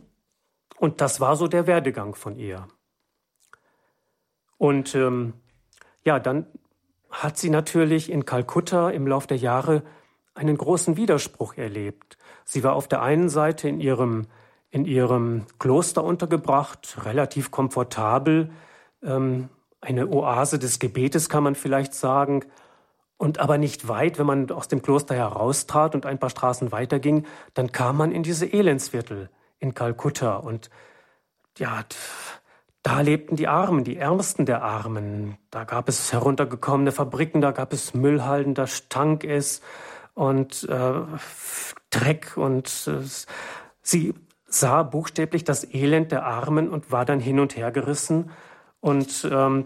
[0.78, 2.68] Und das war so der Werdegang von ihr.
[4.58, 5.34] Und ähm,
[6.04, 6.46] ja, dann
[7.10, 9.84] hat sie natürlich in Kalkutta im Lauf der Jahre
[10.36, 12.18] einen großen Widerspruch erlebt.
[12.46, 14.28] Sie war auf der einen Seite in ihrem
[14.74, 18.50] in ihrem Kloster untergebracht, relativ komfortabel,
[19.04, 19.50] ähm,
[19.82, 22.44] eine Oase des Gebetes kann man vielleicht sagen,
[23.18, 27.28] und aber nicht weit, wenn man aus dem Kloster heraustrat und ein paar Straßen weiterging,
[27.54, 30.72] dann kam man in diese Elendsviertel in Kalkutta und
[31.60, 31.86] ja,
[32.82, 35.38] da lebten die Armen, die Ärmsten der Armen.
[35.52, 39.62] Da gab es heruntergekommene Fabriken, da gab es Müllhalden, da stank es
[40.16, 40.94] und äh,
[41.92, 43.06] Dreck und äh,
[43.84, 44.16] sie
[44.54, 48.32] sah buchstäblich das Elend der Armen und war dann hin und her gerissen.
[48.80, 49.66] Und ähm,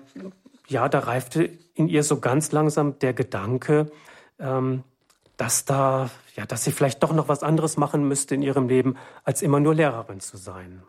[0.68, 3.92] ja, da reifte in ihr so ganz langsam der Gedanke,
[4.40, 4.84] ähm,
[5.36, 8.96] dass da, ja, dass sie vielleicht doch noch was anderes machen müsste in ihrem Leben,
[9.24, 10.82] als immer nur Lehrerin zu sein.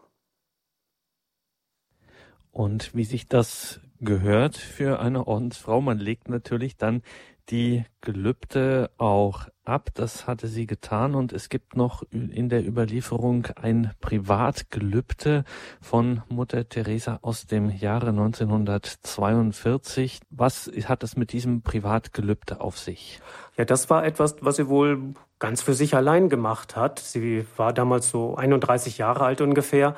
[2.51, 7.03] Und wie sich das gehört für eine Ordensfrau, man legt natürlich dann
[7.51, 9.91] die Gelübde auch ab.
[9.95, 15.45] Das hatte sie getan und es gibt noch in der Überlieferung ein Privatgelübde
[15.81, 20.21] von Mutter Teresa aus dem Jahre 1942.
[20.31, 23.21] Was hat es mit diesem Privatgelübde auf sich?
[23.57, 26.99] Ja, das war etwas, was sie wohl ganz für sich allein gemacht hat.
[26.99, 29.97] Sie war damals so 31 Jahre alt ungefähr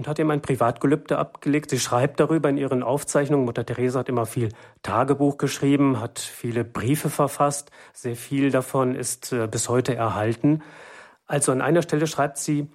[0.00, 1.68] und hat ihm ein Privatgelübde abgelegt.
[1.68, 3.44] Sie schreibt darüber in ihren Aufzeichnungen.
[3.44, 4.48] Mutter Teresa hat immer viel
[4.80, 7.70] Tagebuch geschrieben, hat viele Briefe verfasst.
[7.92, 10.62] Sehr viel davon ist äh, bis heute erhalten.
[11.26, 12.70] Also an einer Stelle schreibt sie,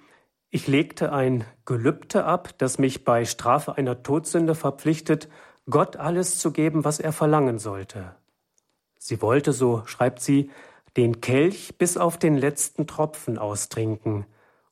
[0.50, 5.28] ich legte ein Gelübde ab, das mich bei Strafe einer Todsünde verpflichtet,
[5.68, 8.14] Gott alles zu geben, was er verlangen sollte.
[8.98, 10.48] Sie wollte, so schreibt sie,
[10.96, 14.26] den Kelch bis auf den letzten Tropfen austrinken,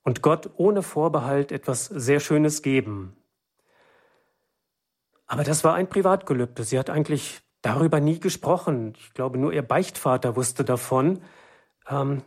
[0.05, 3.17] und Gott ohne Vorbehalt etwas sehr Schönes geben.
[5.27, 6.63] Aber das war ein Privatgelübde.
[6.63, 8.93] Sie hat eigentlich darüber nie gesprochen.
[8.99, 11.23] Ich glaube, nur ihr Beichtvater wusste davon.
[11.89, 12.23] Ähm,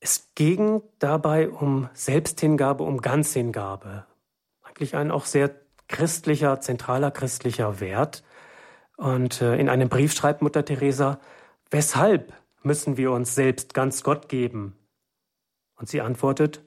[0.00, 4.06] es ging dabei um Selbsthingabe, um Ganzhingabe.
[4.62, 5.54] Eigentlich ein auch sehr
[5.88, 8.24] christlicher, zentraler christlicher Wert.
[8.96, 11.20] Und äh, in einem Brief schreibt Mutter Teresa,
[11.70, 14.76] weshalb müssen wir uns selbst ganz Gott geben?
[15.76, 16.62] Und sie antwortet,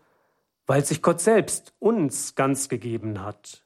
[0.66, 3.64] weil sich Gott selbst uns ganz gegeben hat.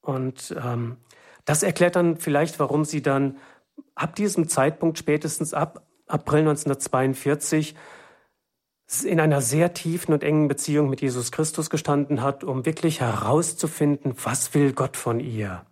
[0.00, 0.98] Und ähm,
[1.44, 3.38] das erklärt dann vielleicht, warum sie dann
[3.94, 7.74] ab diesem Zeitpunkt, spätestens ab April 1942,
[9.04, 14.14] in einer sehr tiefen und engen Beziehung mit Jesus Christus gestanden hat, um wirklich herauszufinden,
[14.22, 15.64] was will Gott von ihr.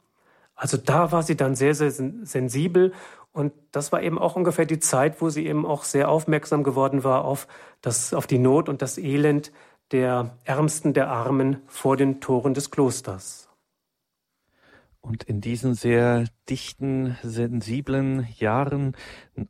[0.54, 2.92] Also da war sie dann sehr, sehr sensibel
[3.32, 7.04] und das war eben auch ungefähr die Zeit, wo sie eben auch sehr aufmerksam geworden
[7.04, 7.48] war auf,
[7.80, 9.52] das, auf die Not und das Elend
[9.92, 13.48] der Ärmsten der Armen vor den Toren des Klosters.
[15.04, 18.96] Und in diesen sehr dichten, sensiblen Jahren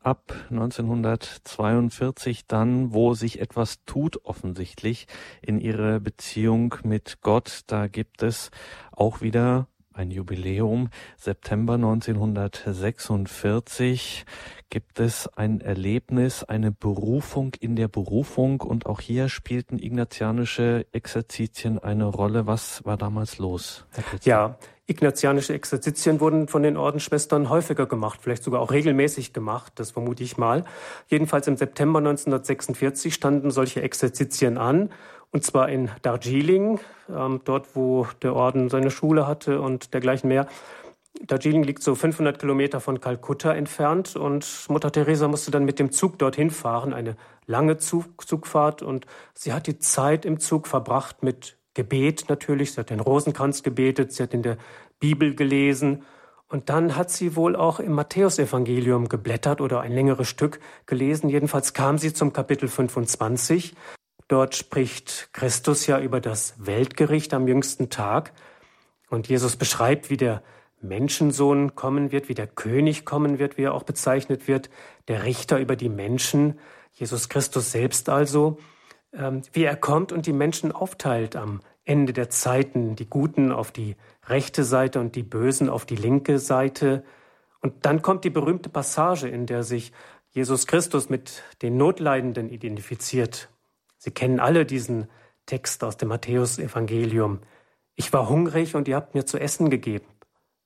[0.00, 5.06] ab 1942 dann, wo sich etwas tut offensichtlich
[5.42, 8.50] in ihrer Beziehung mit Gott, da gibt es
[8.92, 10.88] auch wieder ein Jubiläum.
[11.16, 14.24] September 1946
[14.70, 21.78] gibt es ein Erlebnis, eine Berufung in der Berufung und auch hier spielten ignatianische Exerzitien
[21.78, 22.46] eine Rolle.
[22.46, 23.84] Was war damals los?
[24.24, 29.90] Ja, ignatianische Exerzitien wurden von den Ordensschwestern häufiger gemacht, vielleicht sogar auch regelmäßig gemacht, das
[29.90, 30.64] vermute ich mal.
[31.08, 34.90] Jedenfalls im September 1946 standen solche Exerzitien an
[35.32, 40.46] und zwar in Darjeeling, ähm, dort wo der Orden seine Schule hatte und dergleichen mehr.
[41.26, 45.90] Darjeeling liegt so 500 Kilometer von Kalkutta entfernt und Mutter Teresa musste dann mit dem
[45.90, 47.16] Zug dorthin fahren, eine
[47.46, 52.72] lange Zug Zugfahrt und sie hat die Zeit im Zug verbracht mit Gebet natürlich.
[52.72, 54.58] Sie hat den Rosenkranz gebetet, sie hat in der
[55.00, 56.02] Bibel gelesen
[56.48, 61.30] und dann hat sie wohl auch im Matthäusevangelium geblättert oder ein längeres Stück gelesen.
[61.30, 63.74] Jedenfalls kam sie zum Kapitel 25
[64.32, 68.32] Dort spricht Christus ja über das Weltgericht am jüngsten Tag.
[69.10, 70.42] Und Jesus beschreibt, wie der
[70.80, 74.70] Menschensohn kommen wird, wie der König kommen wird, wie er auch bezeichnet wird,
[75.08, 76.58] der Richter über die Menschen,
[76.94, 78.56] Jesus Christus selbst also,
[79.12, 83.70] ähm, wie er kommt und die Menschen aufteilt am Ende der Zeiten, die Guten auf
[83.70, 83.96] die
[84.28, 87.04] rechte Seite und die Bösen auf die linke Seite.
[87.60, 89.92] Und dann kommt die berühmte Passage, in der sich
[90.30, 93.50] Jesus Christus mit den Notleidenden identifiziert
[94.02, 95.06] Sie kennen alle diesen
[95.46, 97.38] Text aus dem Matthäusevangelium.
[97.94, 100.08] Ich war hungrig und ihr habt mir zu essen gegeben.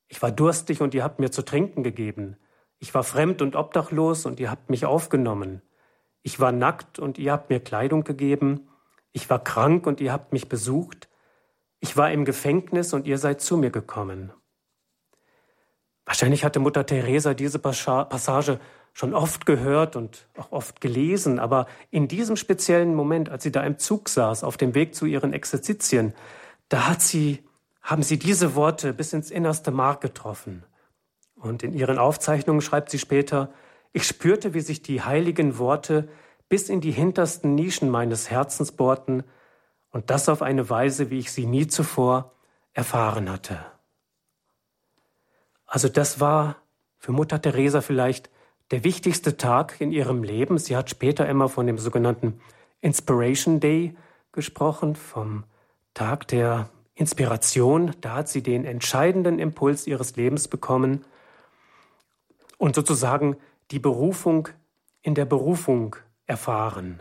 [0.09, 2.39] Ich war durstig und ihr habt mir zu trinken gegeben.
[2.79, 5.61] Ich war fremd und obdachlos und ihr habt mich aufgenommen.
[6.23, 8.71] Ich war nackt und ihr habt mir Kleidung gegeben.
[9.13, 11.11] Ich war krank und ihr habt mich besucht.
[11.81, 14.33] Ich war im Gefängnis und ihr seid zu mir gekommen.
[16.07, 18.61] Wahrscheinlich hatte Mutter Teresa diese Passage
[18.97, 23.63] schon oft gehört und auch oft gelesen, aber in diesem speziellen Moment, als sie da
[23.63, 26.15] im Zug saß, auf dem Weg zu ihren Exerzitien,
[26.71, 27.45] da hat sie,
[27.83, 30.65] haben sie diese Worte bis ins innerste Mark getroffen.
[31.35, 33.53] Und in ihren Aufzeichnungen schreibt sie später,
[33.93, 36.09] ich spürte, wie sich die heiligen Worte
[36.49, 39.25] bis in die hintersten Nischen meines Herzens bohrten
[39.91, 42.33] und das auf eine Weise, wie ich sie nie zuvor
[42.73, 43.59] erfahren hatte.
[45.67, 46.57] Also das war
[46.97, 48.31] für Mutter Teresa vielleicht
[48.71, 50.59] der wichtigste Tag in ihrem Leben.
[50.59, 52.41] Sie hat später immer von dem sogenannten
[52.81, 53.97] Inspiration Day
[54.33, 55.45] gesprochen, vom
[55.95, 57.95] Tag der Inspiration.
[58.01, 61.05] Da hat sie den entscheidenden Impuls ihres Lebens bekommen
[62.59, 63.37] und sozusagen
[63.71, 64.49] die Berufung
[65.03, 67.01] in der Berufung erfahren.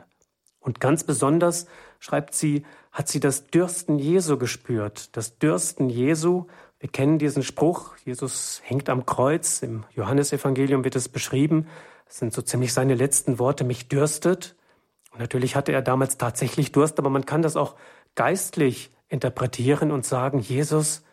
[0.60, 1.68] Und ganz besonders,
[2.00, 5.16] schreibt sie, hat sie das Dürsten Jesu gespürt.
[5.16, 6.46] Das Dürsten Jesu,
[6.86, 11.68] wir kennen diesen Spruch, Jesus hängt am Kreuz, im Johannesevangelium wird es beschrieben.
[12.06, 14.56] Das sind so ziemlich seine letzten Worte, mich dürstet.
[15.12, 17.74] Und natürlich hatte er damals tatsächlich Durst, aber man kann das auch
[18.14, 21.04] geistlich interpretieren und sagen, Jesus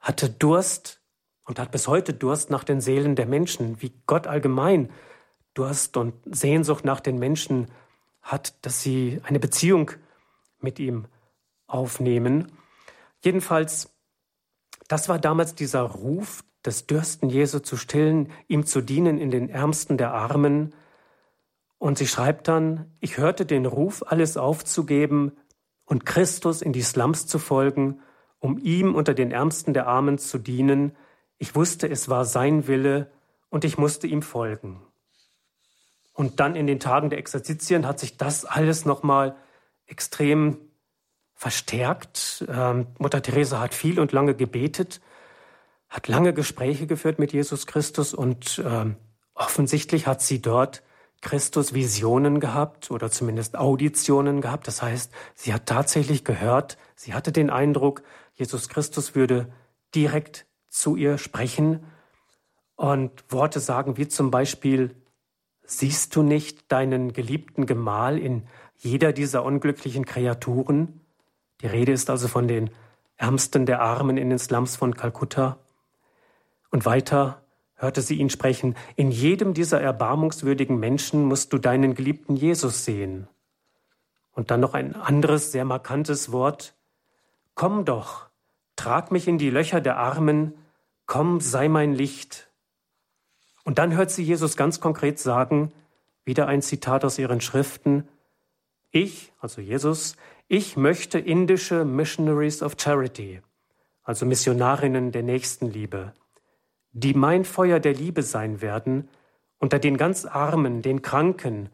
[0.00, 1.00] hatte Durst
[1.46, 4.90] und hat bis heute Durst nach den Seelen der Menschen, wie Gott allgemein
[5.54, 7.68] Durst und Sehnsucht nach den Menschen
[8.20, 9.92] hat, dass sie eine Beziehung
[10.60, 11.06] mit ihm
[11.66, 12.52] aufnehmen.
[13.22, 13.88] Jedenfalls,
[14.90, 19.48] das war damals dieser Ruf, das Dürsten Jesu zu stillen, ihm zu dienen in den
[19.48, 20.74] Ärmsten der Armen.
[21.78, 25.30] Und sie schreibt dann, ich hörte den Ruf, alles aufzugeben
[25.84, 28.00] und Christus in die Slums zu folgen,
[28.40, 30.96] um ihm unter den Ärmsten der Armen zu dienen.
[31.38, 33.12] Ich wusste, es war sein Wille
[33.48, 34.82] und ich musste ihm folgen.
[36.14, 39.36] Und dann in den Tagen der Exerzitien hat sich das alles nochmal
[39.86, 40.58] extrem
[41.40, 42.44] verstärkt.
[42.50, 45.00] Ähm, Mutter Teresa hat viel und lange gebetet,
[45.88, 48.96] hat lange Gespräche geführt mit Jesus Christus und ähm,
[49.32, 50.82] offensichtlich hat sie dort
[51.22, 54.68] Christus Visionen gehabt oder zumindest Auditionen gehabt.
[54.68, 58.02] Das heißt, sie hat tatsächlich gehört, sie hatte den Eindruck,
[58.34, 59.50] Jesus Christus würde
[59.94, 61.86] direkt zu ihr sprechen
[62.76, 64.94] und Worte sagen wie zum Beispiel,
[65.62, 68.42] Siehst du nicht deinen geliebten Gemahl in
[68.76, 70.99] jeder dieser unglücklichen Kreaturen?
[71.60, 72.70] Die Rede ist also von den
[73.16, 75.58] Ärmsten der Armen in den Slums von Kalkutta.
[76.70, 77.42] Und weiter
[77.74, 83.28] hörte sie ihn sprechen, in jedem dieser erbarmungswürdigen Menschen musst du deinen geliebten Jesus sehen.
[84.32, 86.74] Und dann noch ein anderes, sehr markantes Wort.
[87.54, 88.28] Komm doch,
[88.76, 90.54] trag mich in die Löcher der Armen,
[91.06, 92.50] komm, sei mein Licht.
[93.64, 95.72] Und dann hört sie Jesus ganz konkret sagen,
[96.24, 98.08] wieder ein Zitat aus ihren Schriften,
[98.92, 100.16] ich, also Jesus,
[100.52, 103.40] ich möchte indische Missionaries of Charity,
[104.02, 106.12] also Missionarinnen der Nächstenliebe,
[106.90, 109.08] die mein Feuer der Liebe sein werden,
[109.60, 111.68] unter den ganz Armen, den Kranken,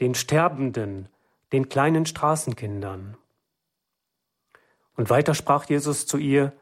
[0.00, 1.08] den Sterbenden,
[1.50, 3.16] den kleinen Straßenkindern.
[4.94, 6.52] Und weiter sprach Jesus zu ihr,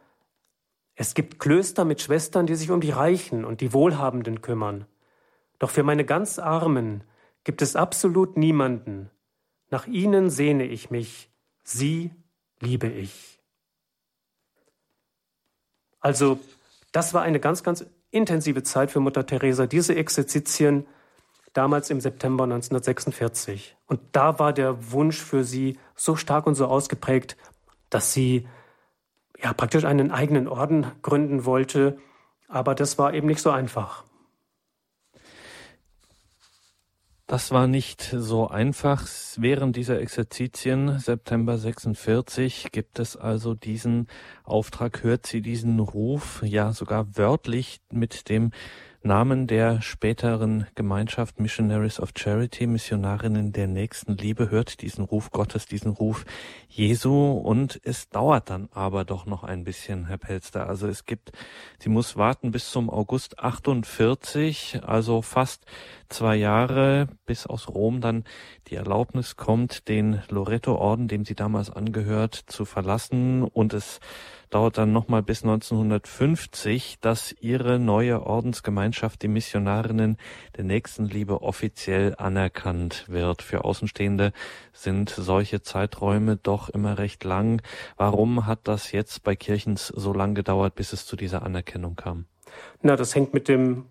[0.95, 4.87] es gibt Klöster mit Schwestern, die sich um die Reichen und die Wohlhabenden kümmern.
[5.59, 7.05] Doch für meine ganz Armen
[7.45, 9.11] gibt es absolut niemanden.
[9.69, 11.28] Nach ihnen sehne ich mich,
[11.69, 12.11] sie
[12.61, 13.39] liebe ich.
[16.01, 16.39] Also,
[16.93, 20.87] das war eine ganz, ganz intensive Zeit für Mutter Teresa, diese Exerzitien
[21.53, 23.77] damals im September 1946.
[23.87, 27.37] Und da war der Wunsch für sie so stark und so ausgeprägt,
[27.91, 28.47] dass sie
[29.43, 31.99] ja, praktisch einen eigenen Orden gründen wollte.
[32.49, 34.05] Aber das war eben nicht so einfach.
[37.31, 39.07] Das war nicht so einfach.
[39.37, 44.07] Während dieser Exerzitien September 46 gibt es also diesen
[44.45, 48.53] Auftrag, hört sie diesen Ruf, ja sogar wörtlich mit dem
[49.05, 55.93] Namen der späteren Gemeinschaft Missionaries of Charity, Missionarinnen der Nächstenliebe, hört diesen Ruf Gottes, diesen
[55.93, 56.25] Ruf
[56.69, 60.69] Jesu und es dauert dann aber doch noch ein bisschen, Herr Pelster.
[60.69, 61.31] Also es gibt,
[61.79, 65.65] sie muss warten bis zum August 48, also fast
[66.09, 68.25] zwei Jahre, bis aus Rom dann
[68.67, 74.01] die Erlaubnis kommt, den Loreto-Orden, dem sie damals angehört, zu verlassen und es
[74.51, 80.17] dauert dann nochmal bis 1950, dass ihre neue Ordensgemeinschaft, die Missionarinnen
[80.57, 83.43] der Nächstenliebe, offiziell anerkannt wird.
[83.43, 84.33] Für Außenstehende
[84.73, 87.63] sind solche Zeiträume doch immer recht lang.
[87.97, 92.27] Warum hat das jetzt bei Kirchens so lang gedauert, bis es zu dieser Anerkennung kam?
[92.83, 93.87] Na, das hängt mit dem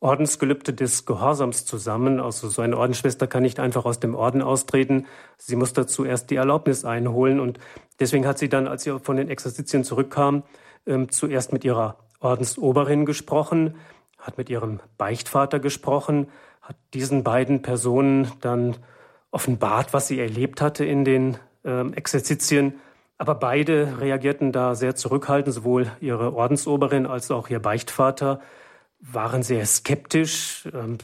[0.00, 2.20] Ordensgelübde des Gehorsams zusammen.
[2.20, 5.06] Also so eine Ordensschwester kann nicht einfach aus dem Orden austreten.
[5.36, 7.40] Sie muss dazu erst die Erlaubnis einholen.
[7.40, 7.58] Und
[7.98, 10.44] deswegen hat sie dann, als sie von den Exerzitien zurückkam,
[10.86, 13.74] ähm, zuerst mit ihrer Ordensoberin gesprochen,
[14.18, 16.28] hat mit ihrem Beichtvater gesprochen,
[16.62, 18.76] hat diesen beiden Personen dann
[19.30, 22.74] offenbart, was sie erlebt hatte in den ähm, Exerzitien.
[23.16, 28.40] Aber beide reagierten da sehr zurückhaltend, sowohl ihre Ordensoberin als auch ihr Beichtvater
[29.00, 30.68] waren sehr skeptisch.
[30.72, 30.98] Ähm,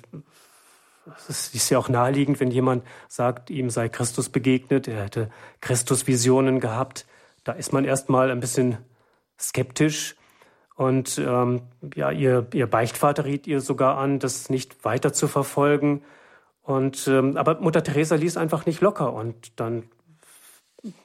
[1.28, 5.30] es ist ja auch naheliegend, wenn jemand sagt, ihm sei Christus begegnet, er hätte
[5.60, 7.06] Christusvisionen gehabt.
[7.44, 8.78] Da ist man erstmal ein bisschen
[9.38, 10.16] skeptisch.
[10.76, 11.62] Und ähm,
[11.94, 16.02] ja, ihr, ihr Beichtvater riet ihr sogar an, das nicht weiter zu verfolgen.
[16.62, 19.12] Und, ähm, aber Mutter Teresa ließ einfach nicht locker.
[19.12, 19.84] Und dann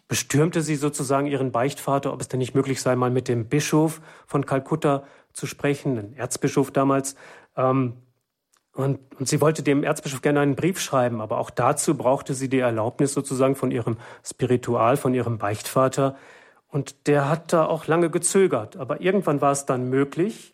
[0.07, 4.01] bestürmte sie sozusagen ihren Beichtvater, ob es denn nicht möglich sei, mal mit dem Bischof
[4.25, 5.03] von Kalkutta
[5.39, 7.15] zu sprechen, ein Erzbischof damals.
[7.55, 7.93] Ähm,
[8.73, 12.49] und, und sie wollte dem Erzbischof gerne einen Brief schreiben, aber auch dazu brauchte sie
[12.49, 16.15] die Erlaubnis sozusagen von ihrem Spiritual, von ihrem Beichtvater.
[16.67, 20.53] Und der hat da auch lange gezögert, aber irgendwann war es dann möglich.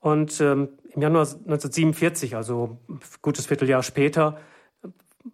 [0.00, 2.78] Und ähm, im Januar 1947, also
[3.22, 4.38] gutes Vierteljahr später,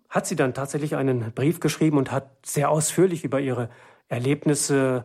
[0.09, 3.71] hat sie dann tatsächlich einen Brief geschrieben und hat sehr ausführlich über ihre
[4.09, 5.05] Erlebnisse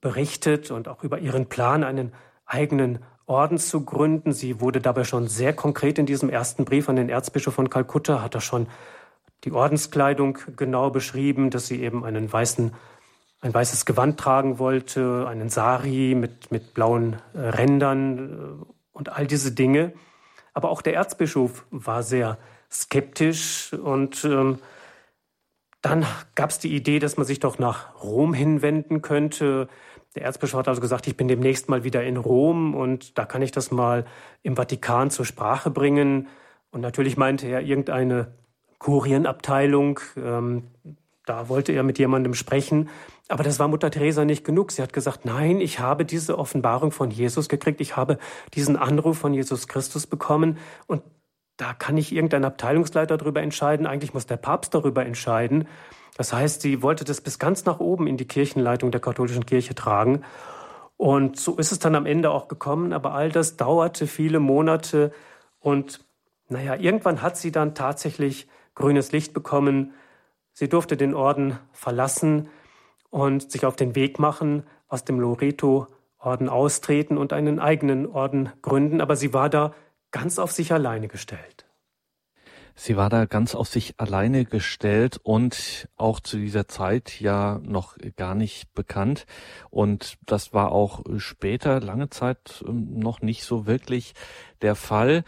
[0.00, 2.12] berichtet und auch über ihren Plan, einen
[2.52, 4.32] eigenen Orden zu gründen.
[4.32, 8.22] Sie wurde dabei schon sehr konkret in diesem ersten Brief an den Erzbischof von Kalkutta,
[8.22, 8.66] hat er schon
[9.44, 12.72] die Ordenskleidung genau beschrieben, dass sie eben einen weißen,
[13.40, 19.26] ein weißes Gewand tragen wollte, einen Sari mit, mit blauen äh, Rändern äh, und all
[19.26, 19.92] diese Dinge.
[20.54, 22.38] Aber auch der Erzbischof war sehr
[22.70, 24.58] skeptisch und ähm,
[25.80, 29.68] dann gab es die Idee, dass man sich doch nach Rom hinwenden könnte.
[30.14, 33.42] Der Erzbischof hat also gesagt, ich bin demnächst mal wieder in Rom und da kann
[33.42, 34.04] ich das mal
[34.42, 36.28] im Vatikan zur Sprache bringen.
[36.70, 38.34] Und natürlich meinte er irgendeine
[38.78, 40.00] Kurienabteilung.
[40.16, 40.64] Ähm,
[41.24, 42.90] da wollte er mit jemandem sprechen.
[43.28, 44.72] Aber das war Mutter Teresa nicht genug.
[44.72, 47.80] Sie hat gesagt, nein, ich habe diese Offenbarung von Jesus gekriegt.
[47.80, 48.18] Ich habe
[48.54, 50.58] diesen Anruf von Jesus Christus bekommen.
[50.86, 51.02] Und
[51.56, 53.86] da kann nicht irgendein Abteilungsleiter darüber entscheiden.
[53.86, 55.68] Eigentlich muss der Papst darüber entscheiden.
[56.16, 59.74] Das heißt, sie wollte das bis ganz nach oben in die Kirchenleitung der katholischen Kirche
[59.74, 60.22] tragen.
[60.96, 62.92] Und so ist es dann am Ende auch gekommen.
[62.92, 65.12] Aber all das dauerte viele Monate.
[65.60, 66.04] Und
[66.48, 69.94] naja, irgendwann hat sie dann tatsächlich grünes Licht bekommen.
[70.52, 72.48] Sie durfte den Orden verlassen
[73.10, 79.00] und sich auf den Weg machen, aus dem Loreto-Orden austreten und einen eigenen Orden gründen.
[79.00, 79.74] Aber sie war da
[80.10, 81.61] ganz auf sich alleine gestellt.
[82.74, 87.96] Sie war da ganz auf sich alleine gestellt und auch zu dieser Zeit ja noch
[88.16, 89.26] gar nicht bekannt.
[89.70, 94.14] Und das war auch später lange Zeit ähm, noch nicht so wirklich
[94.62, 95.24] der Fall.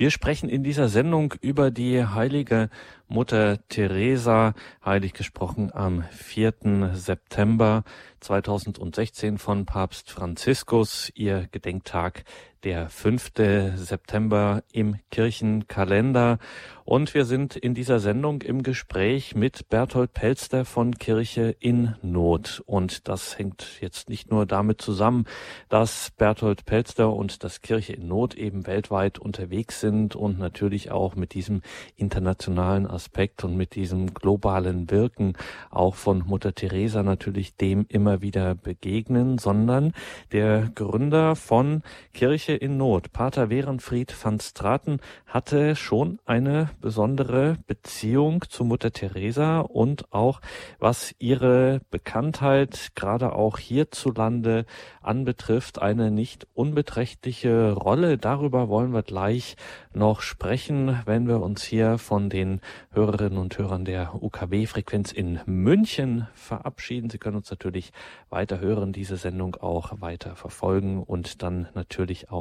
[0.00, 2.70] Wir sprechen in dieser Sendung über die heilige
[3.08, 6.92] Mutter Teresa, heilig gesprochen am 4.
[6.92, 7.82] September
[8.20, 12.22] 2016 von Papst Franziskus, ihr Gedenktag
[12.64, 13.32] der 5.
[13.76, 16.38] September im Kirchenkalender.
[16.84, 22.62] Und wir sind in dieser Sendung im Gespräch mit Berthold Pelster von Kirche in Not.
[22.64, 25.26] Und das hängt jetzt nicht nur damit zusammen,
[25.68, 31.14] dass Berthold Pelster und das Kirche in Not eben weltweit unterwegs sind und natürlich auch
[31.14, 31.60] mit diesem
[31.96, 35.34] internationalen Aspekt und mit diesem globalen Wirken
[35.70, 39.92] auch von Mutter Teresa natürlich dem immer wieder begegnen, sondern
[40.32, 41.82] der Gründer von
[42.14, 49.60] Kirche in Not, Pater Werenfried van Straten, hatte schon eine besondere Beziehung zu Mutter Teresa
[49.60, 50.40] und auch
[50.78, 54.64] was ihre Bekanntheit gerade auch hierzulande
[55.02, 58.18] anbetrifft, eine nicht unbeträchtliche Rolle.
[58.18, 59.56] Darüber wollen wir gleich
[59.92, 62.60] noch sprechen, wenn wir uns hier von den
[62.92, 67.10] Hörerinnen und Hörern der UKW-Frequenz in München verabschieden.
[67.10, 67.92] Sie können uns natürlich
[68.30, 72.37] weiter hören, diese Sendung auch weiter verfolgen und dann natürlich auch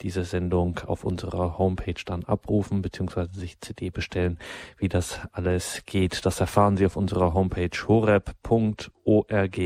[0.00, 3.26] diese Sendung auf unserer Homepage dann abrufen bzw.
[3.32, 4.38] sich CD bestellen.
[4.78, 9.56] Wie das alles geht, das erfahren Sie auf unserer Homepage horeb.org.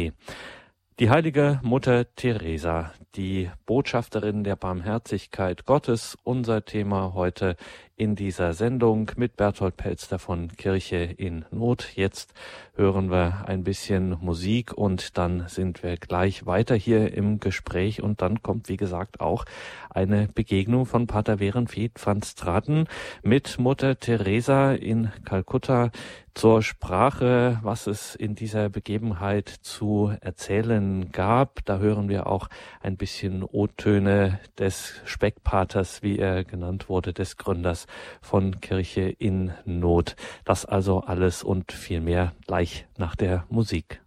[1.01, 7.56] Die heilige Mutter Teresa, die Botschafterin der Barmherzigkeit Gottes, unser Thema heute
[7.98, 11.96] in dieser Sendung mit Berthold Pelster von Kirche in Not.
[11.96, 12.32] Jetzt
[12.74, 18.22] hören wir ein bisschen Musik und dann sind wir gleich weiter hier im Gespräch und
[18.22, 19.44] dann kommt, wie gesagt, auch
[19.90, 22.86] eine Begegnung von Pater Werenfried van Straten
[23.24, 25.90] mit Mutter Teresa in Kalkutta
[26.34, 31.64] zur Sprache, was es in dieser Begebenheit zu erzählen gab.
[31.64, 32.48] Da hören wir auch
[32.80, 37.86] ein bisschen O-Töne des Speckpaters, wie er genannt wurde, des Gründers
[38.20, 40.16] von Kirche in Not.
[40.44, 44.03] Das also alles und viel mehr gleich nach der Musik.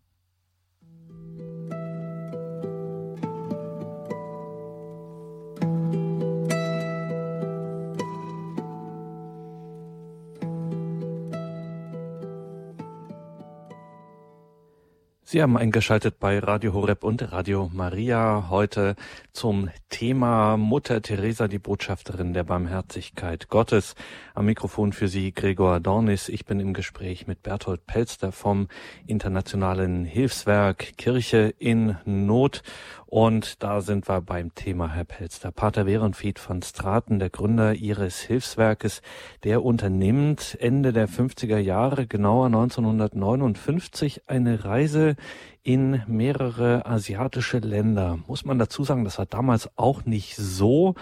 [15.32, 18.98] Sie haben eingeschaltet bei Radio Horeb und Radio Maria heute
[19.32, 23.96] zum Thema Mutter Teresa, die Botschafterin der Barmherzigkeit Gottes.
[24.34, 26.28] Am Mikrofon für Sie Gregor Dornis.
[26.28, 28.68] Ich bin im Gespräch mit Berthold Pelster vom
[29.08, 32.62] Internationalen Hilfswerk Kirche in Not.
[33.06, 35.52] Und da sind wir beim Thema, Herr Pelster.
[35.52, 39.02] Pater Werenfried von Straten, der Gründer Ihres Hilfswerkes,
[39.44, 45.18] der unternimmt Ende der 50er Jahre, genauer 1959, eine Reise
[45.64, 48.20] in mehrere asiatische Länder.
[48.28, 50.96] Muss man dazu sagen, das war damals auch nicht so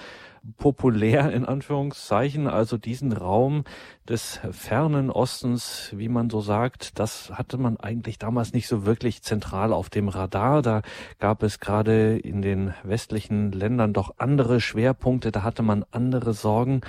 [0.58, 3.64] populär in Anführungszeichen, also diesen Raum
[4.08, 9.22] des fernen Ostens, wie man so sagt, das hatte man eigentlich damals nicht so wirklich
[9.22, 10.62] zentral auf dem Radar.
[10.62, 10.82] Da
[11.20, 16.82] gab es gerade in den westlichen Ländern doch andere Schwerpunkte, da hatte man andere Sorgen.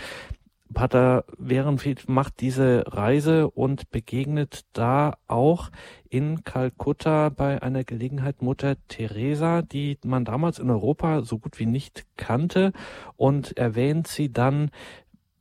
[0.72, 5.70] Pater Werenfried macht diese Reise und begegnet da auch
[6.08, 11.66] in Kalkutta bei einer Gelegenheit Mutter Teresa, die man damals in Europa so gut wie
[11.66, 12.72] nicht kannte
[13.16, 14.70] und erwähnt sie dann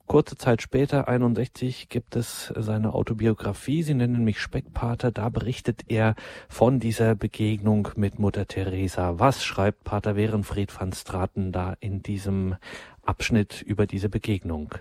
[0.10, 3.84] Kurze Zeit später, 61, gibt es seine Autobiografie.
[3.84, 5.12] Sie nennen mich Speckpater.
[5.12, 6.16] Da berichtet er
[6.48, 9.20] von dieser Begegnung mit Mutter Teresa.
[9.20, 12.56] Was schreibt Pater Werenfried van Straten da in diesem
[13.04, 14.74] Abschnitt über diese Begegnung?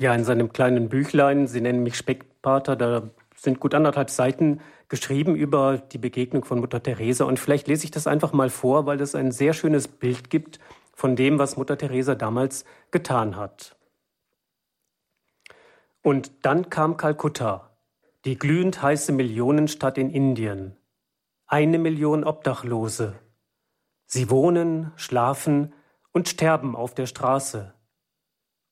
[0.00, 5.36] Ja, in seinem kleinen Büchlein, Sie nennen mich Speckpater, da sind gut anderthalb Seiten geschrieben
[5.36, 7.26] über die Begegnung von Mutter Teresa.
[7.26, 10.58] Und vielleicht lese ich das einfach mal vor, weil es ein sehr schönes Bild gibt
[10.94, 13.76] von dem, was Mutter Teresa damals getan hat.
[16.00, 17.76] Und dann kam Kalkutta,
[18.24, 20.78] die glühend heiße Millionenstadt in Indien.
[21.46, 23.18] Eine Million Obdachlose.
[24.06, 25.74] Sie wohnen, schlafen
[26.10, 27.74] und sterben auf der Straße.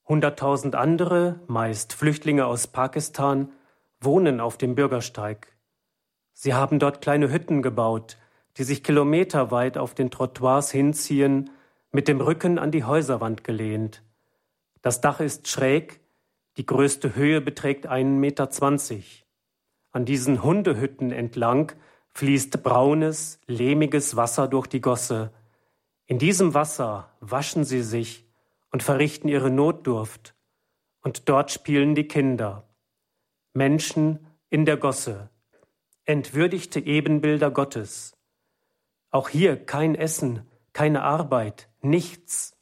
[0.08, 3.52] Hunderttausend andere, meist Flüchtlinge aus Pakistan,
[4.00, 5.54] wohnen auf dem Bürgersteig.
[6.32, 8.16] Sie haben dort kleine Hütten gebaut,
[8.56, 11.50] die sich kilometerweit auf den Trottoirs hinziehen,
[11.90, 14.02] mit dem Rücken an die Häuserwand gelehnt.
[14.80, 16.00] Das Dach ist schräg,
[16.56, 18.48] die größte Höhe beträgt einen Meter.
[18.48, 19.26] zwanzig.
[19.90, 21.72] An diesen Hundehütten entlang
[22.14, 25.32] fließt braunes, lehmiges Wasser durch die Gosse.
[26.06, 28.27] In diesem Wasser waschen sie sich
[28.70, 30.34] und verrichten ihre Notdurft.
[31.02, 32.68] Und dort spielen die Kinder.
[33.54, 35.30] Menschen in der Gosse.
[36.04, 38.16] Entwürdigte Ebenbilder Gottes.
[39.10, 42.56] Auch hier kein Essen, keine Arbeit, nichts.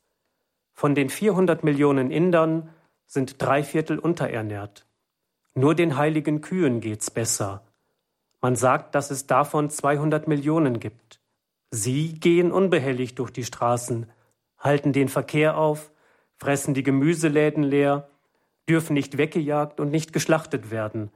[0.73, 2.71] Von den 400 Millionen Indern
[3.07, 4.87] sind drei Viertel unterernährt.
[5.55, 7.65] Nur den heiligen Kühen geht's besser.
[8.41, 11.21] Man sagt, dass es davon 200 Millionen gibt.
[11.71, 14.11] Sie gehen unbehelligt durch die Straßen,
[14.59, 15.91] halten den Verkehr auf,
[16.37, 18.09] fressen die Gemüseläden leer,
[18.69, 21.11] dürfen nicht weggejagt und nicht geschlachtet werden.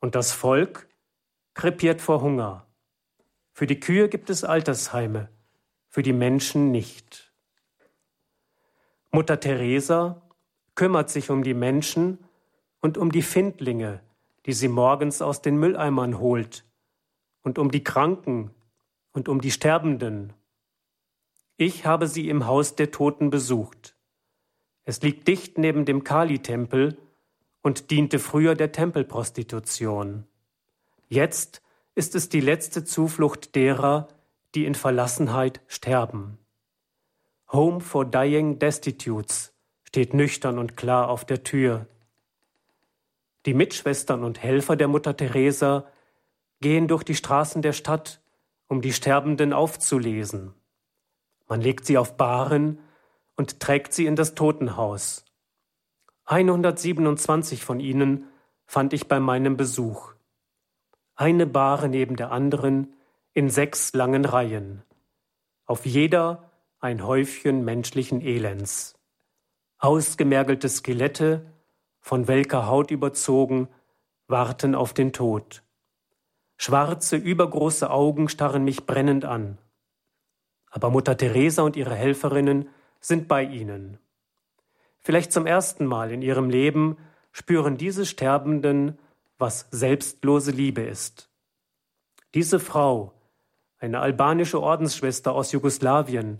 [0.00, 0.88] Und das Volk
[1.54, 2.66] krepiert vor Hunger.
[3.52, 5.28] Für die Kühe gibt es Altersheime,
[5.88, 7.32] für die Menschen nicht.
[9.10, 10.22] Mutter Teresa
[10.74, 12.18] kümmert sich um die Menschen
[12.80, 14.00] und um die Findlinge,
[14.46, 16.64] die sie morgens aus den Mülleimern holt,
[17.42, 18.50] und um die Kranken
[19.12, 20.32] und um die Sterbenden.
[21.56, 23.91] Ich habe sie im Haus der Toten besucht.
[24.84, 26.98] Es liegt dicht neben dem Kali-Tempel
[27.62, 30.26] und diente früher der Tempelprostitution.
[31.08, 31.62] Jetzt
[31.94, 34.08] ist es die letzte Zuflucht derer,
[34.54, 36.38] die in Verlassenheit sterben.
[37.52, 39.52] Home for Dying Destitutes
[39.84, 41.86] steht nüchtern und klar auf der Tür.
[43.44, 45.86] Die Mitschwestern und Helfer der Mutter Teresa
[46.60, 48.20] gehen durch die Straßen der Stadt,
[48.68, 50.54] um die Sterbenden aufzulesen.
[51.46, 52.78] Man legt sie auf Bahren
[53.42, 55.24] und trägt sie in das Totenhaus.
[56.26, 58.28] 127 von ihnen
[58.66, 60.12] fand ich bei meinem Besuch.
[61.16, 62.94] Eine Bahre neben der anderen
[63.32, 64.84] in sechs langen Reihen.
[65.66, 68.94] Auf jeder ein Häufchen menschlichen Elends.
[69.78, 71.44] Ausgemergelte Skelette,
[71.98, 73.66] von welker Haut überzogen,
[74.28, 75.64] warten auf den Tod.
[76.58, 79.58] Schwarze, übergroße Augen starren mich brennend an.
[80.70, 82.68] Aber Mutter Teresa und ihre Helferinnen
[83.02, 83.98] sind bei ihnen.
[85.00, 86.96] Vielleicht zum ersten Mal in ihrem Leben
[87.32, 88.98] spüren diese Sterbenden,
[89.36, 91.28] was selbstlose Liebe ist.
[92.34, 93.12] Diese Frau,
[93.78, 96.38] eine albanische Ordensschwester aus Jugoslawien,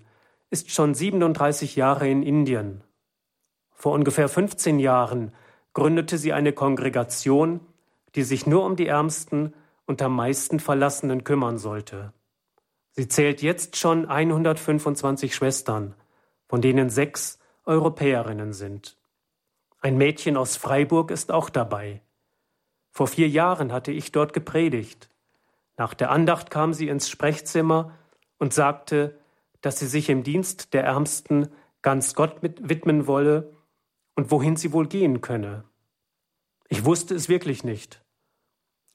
[0.51, 2.85] ist schon 37 Jahre in Indien.
[3.73, 5.33] Vor ungefähr 15 Jahren
[5.73, 7.61] gründete sie eine Kongregation,
[8.15, 9.55] die sich nur um die Ärmsten
[9.87, 12.13] und am meisten Verlassenen kümmern sollte.
[12.93, 15.95] Sie zählt jetzt schon 125 Schwestern
[16.53, 18.99] von denen sechs Europäerinnen sind.
[19.81, 22.03] Ein Mädchen aus Freiburg ist auch dabei.
[22.91, 25.09] Vor vier Jahren hatte ich dort gepredigt.
[25.79, 27.97] Nach der Andacht kam sie ins Sprechzimmer
[28.37, 29.19] und sagte,
[29.63, 31.49] dass sie sich im Dienst der Ärmsten
[31.81, 33.55] ganz Gott widmen wolle
[34.15, 35.65] und wohin sie wohl gehen könne.
[36.69, 38.05] Ich wusste es wirklich nicht.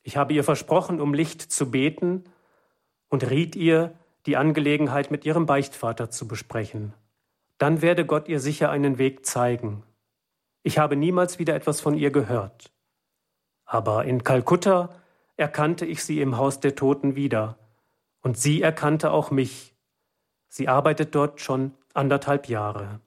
[0.04, 2.26] Ich habe ihr versprochen, um Licht zu beten
[3.10, 3.96] und riet ihr,
[4.28, 6.94] die Angelegenheit mit ihrem Beichtvater zu besprechen.
[7.58, 9.84] Dann werde Gott ihr sicher einen Weg zeigen.
[10.64, 12.72] Ich habe niemals wieder etwas von ihr gehört.
[13.66, 14.90] Aber in Kalkutta
[15.36, 17.58] erkannte ich sie im Haus der Toten wieder,
[18.22, 19.76] und sie erkannte auch mich.
[20.50, 23.00] Sie arbeitet dort schon anderthalb Jahre.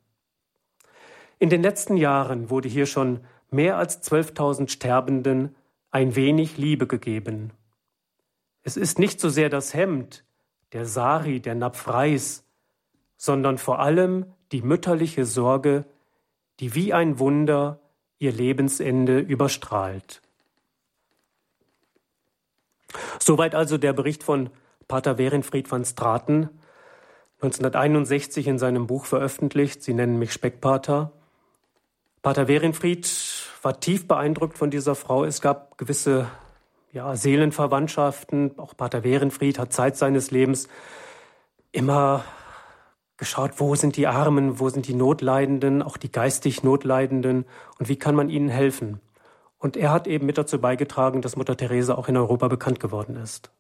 [1.39, 3.21] In den letzten Jahren wurde hier schon
[3.51, 5.55] mehr als 12.000 Sterbenden
[5.91, 7.53] ein wenig Liebe gegeben.
[8.63, 10.25] Es ist nicht so sehr das Hemd,
[10.73, 12.45] der Sari, der Napfreis,
[13.17, 15.85] sondern vor allem die mütterliche Sorge,
[16.61, 17.81] die wie ein Wunder
[18.19, 20.21] ihr Lebensende überstrahlt.
[23.19, 24.51] Soweit also der Bericht von
[24.89, 26.51] Pater Werenfried van Straten,
[27.43, 29.83] 1961 in seinem Buch veröffentlicht.
[29.83, 31.13] Sie nennen mich Speckpater.
[32.21, 33.11] Pater Werenfried
[33.63, 35.25] war tief beeindruckt von dieser Frau.
[35.25, 36.29] Es gab gewisse
[36.93, 38.59] ja, Seelenverwandtschaften.
[38.59, 40.69] Auch Pater Werenfried hat Zeit seines Lebens
[41.73, 42.25] immer
[43.21, 47.45] geschaut, wo sind die Armen, wo sind die Notleidenden, auch die geistig Notleidenden
[47.79, 49.01] und wie kann man ihnen helfen.
[49.59, 53.17] Und er hat eben mit dazu beigetragen, dass Mutter Teresa auch in Europa bekannt geworden
[53.17, 53.53] ist.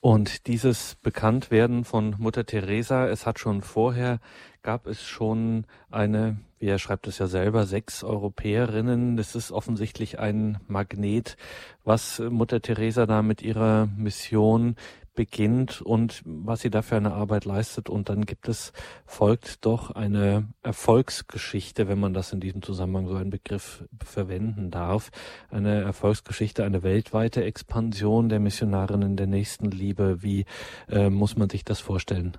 [0.00, 4.20] Und dieses Bekanntwerden von Mutter Teresa, es hat schon vorher,
[4.62, 9.16] gab es schon eine, wie er schreibt es ja selber, sechs Europäerinnen.
[9.16, 11.36] Das ist offensichtlich ein Magnet,
[11.84, 14.76] was Mutter Teresa da mit ihrer Mission
[15.14, 17.88] beginnt und was sie da für eine Arbeit leistet.
[17.88, 18.72] Und dann gibt es,
[19.06, 25.10] folgt doch eine Erfolgsgeschichte, wenn man das in diesem Zusammenhang so einen Begriff verwenden darf.
[25.50, 30.22] Eine Erfolgsgeschichte, eine weltweite Expansion der Missionarinnen der Nächstenliebe.
[30.22, 30.44] Wie
[30.90, 32.36] äh, muss man sich das vorstellen?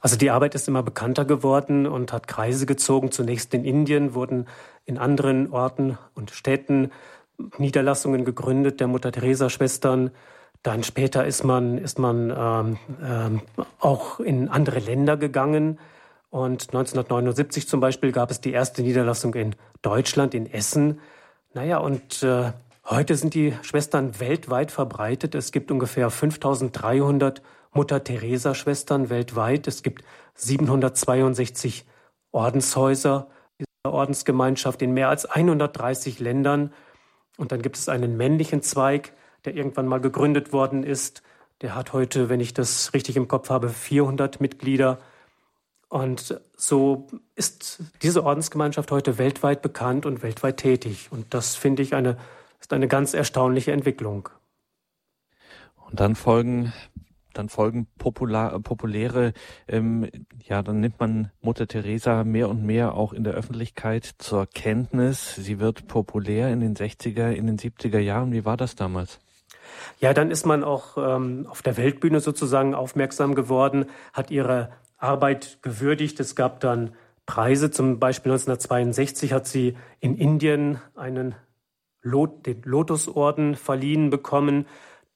[0.00, 3.10] Also die Arbeit ist immer bekannter geworden und hat Kreise gezogen.
[3.10, 4.46] Zunächst in Indien wurden
[4.84, 6.90] in anderen Orten und Städten
[7.58, 10.10] Niederlassungen gegründet der Mutter Teresa Schwestern.
[10.66, 13.40] Dann später ist man, ist man ähm, ähm,
[13.78, 15.78] auch in andere Länder gegangen.
[16.28, 20.98] Und 1979 zum Beispiel gab es die erste Niederlassung in Deutschland, in Essen.
[21.54, 22.50] Naja, und äh,
[22.84, 25.36] heute sind die Schwestern weltweit verbreitet.
[25.36, 27.42] Es gibt ungefähr 5300
[27.72, 29.68] Mutter-Teresa-Schwestern weltweit.
[29.68, 30.02] Es gibt
[30.34, 31.86] 762
[32.32, 33.28] Ordenshäuser
[33.60, 36.72] dieser Ordensgemeinschaft in mehr als 130 Ländern.
[37.36, 39.12] Und dann gibt es einen männlichen Zweig,
[39.46, 41.22] der irgendwann mal gegründet worden ist.
[41.62, 44.98] Der hat heute, wenn ich das richtig im Kopf habe, 400 Mitglieder.
[45.88, 51.08] Und so ist diese Ordensgemeinschaft heute weltweit bekannt und weltweit tätig.
[51.10, 52.18] Und das finde ich eine,
[52.60, 54.28] ist eine ganz erstaunliche Entwicklung.
[55.88, 56.72] Und dann folgen
[57.36, 59.32] dann folgen popular, populäre,
[59.68, 60.08] ähm,
[60.44, 65.34] ja, dann nimmt man Mutter Teresa mehr und mehr auch in der Öffentlichkeit zur Kenntnis.
[65.34, 68.32] Sie wird populär in den 60er, in den 70er Jahren.
[68.32, 69.20] Wie war das damals?
[70.00, 75.58] Ja, dann ist man auch ähm, auf der Weltbühne sozusagen aufmerksam geworden, hat ihre Arbeit
[75.62, 76.20] gewürdigt.
[76.20, 76.92] Es gab dann
[77.26, 81.34] Preise, zum Beispiel 1962 hat sie in Indien einen
[82.02, 84.66] Lot, den Lotusorden verliehen bekommen.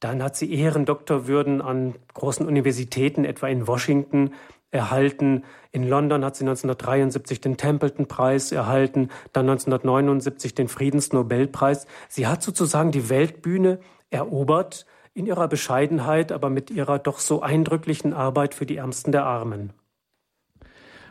[0.00, 4.32] Dann hat sie Ehrendoktorwürden an großen Universitäten, etwa in Washington,
[4.70, 5.44] erhalten.
[5.72, 11.86] In London hat sie 1973 den Templeton-Preis erhalten, dann 1979 den Friedensnobelpreis.
[12.08, 13.78] Sie hat sozusagen die Weltbühne
[14.10, 19.24] erobert in ihrer Bescheidenheit, aber mit ihrer doch so eindrücklichen Arbeit für die Ärmsten der
[19.24, 19.72] Armen.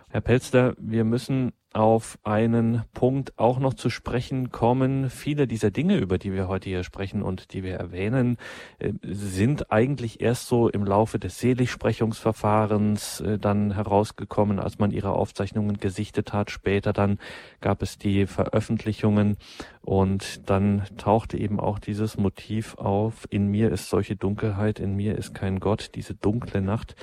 [0.09, 5.09] Herr Pelster, wir müssen auf einen Punkt auch noch zu sprechen kommen.
[5.09, 8.37] Viele dieser Dinge, über die wir heute hier sprechen und die wir erwähnen,
[8.79, 15.11] äh, sind eigentlich erst so im Laufe des Seligsprechungsverfahrens äh, dann herausgekommen, als man ihre
[15.11, 16.49] Aufzeichnungen gesichtet hat.
[16.49, 17.19] Später dann
[17.61, 19.37] gab es die Veröffentlichungen
[19.81, 23.27] und dann tauchte eben auch dieses Motiv auf.
[23.29, 26.95] In mir ist solche Dunkelheit, in mir ist kein Gott, diese dunkle Nacht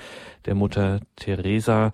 [0.44, 1.92] der Mutter Teresa.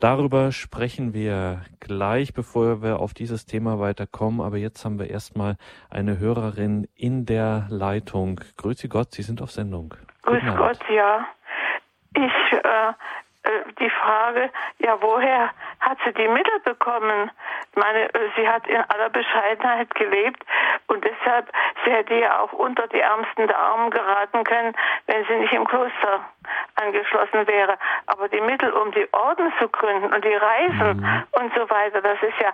[0.00, 4.40] Darüber sprechen wir gleich, bevor wir auf dieses Thema weiterkommen.
[4.40, 5.56] Aber jetzt haben wir erstmal
[5.90, 8.40] eine Hörerin in der Leitung.
[8.56, 9.94] Grüße Gott, Sie sind auf Sendung.
[10.22, 11.26] Grüß Gott, ja.
[12.14, 12.92] Ich äh, äh,
[13.80, 17.30] die Frage, ja, woher hat sie die Mittel bekommen?
[17.70, 20.44] Ich meine, äh, sie hat in aller Bescheidenheit gelebt
[20.88, 21.50] und deshalb,
[21.84, 24.74] sie hätte ja auch unter die Ärmsten der Armen geraten können,
[25.06, 26.20] wenn sie nicht im Kloster
[26.76, 27.78] angeschlossen wäre.
[28.06, 31.24] Aber die Mittel, um die Orden zu gründen und die Reisen mhm.
[31.32, 32.52] und so weiter, das ist ja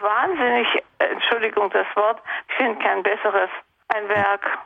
[0.00, 3.50] wahnsinnig, Entschuldigung das Wort, ich finde kein besseres,
[3.88, 4.58] ein Werk.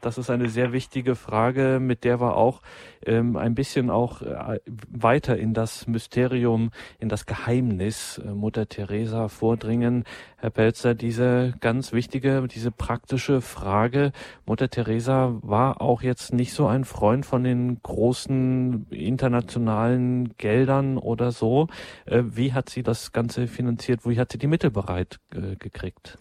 [0.00, 2.62] Das ist eine sehr wichtige Frage, mit der wir auch
[3.04, 9.28] ähm, ein bisschen auch äh, weiter in das Mysterium, in das Geheimnis äh, Mutter Teresa
[9.28, 10.04] vordringen.
[10.38, 14.12] Herr Pelzer, diese ganz wichtige, diese praktische Frage.
[14.46, 21.30] Mutter Teresa war auch jetzt nicht so ein Freund von den großen internationalen Geldern oder
[21.30, 21.68] so.
[22.06, 24.00] Äh, wie hat sie das Ganze finanziert?
[24.04, 26.18] Wie hat sie die Mittel bereit äh, gekriegt?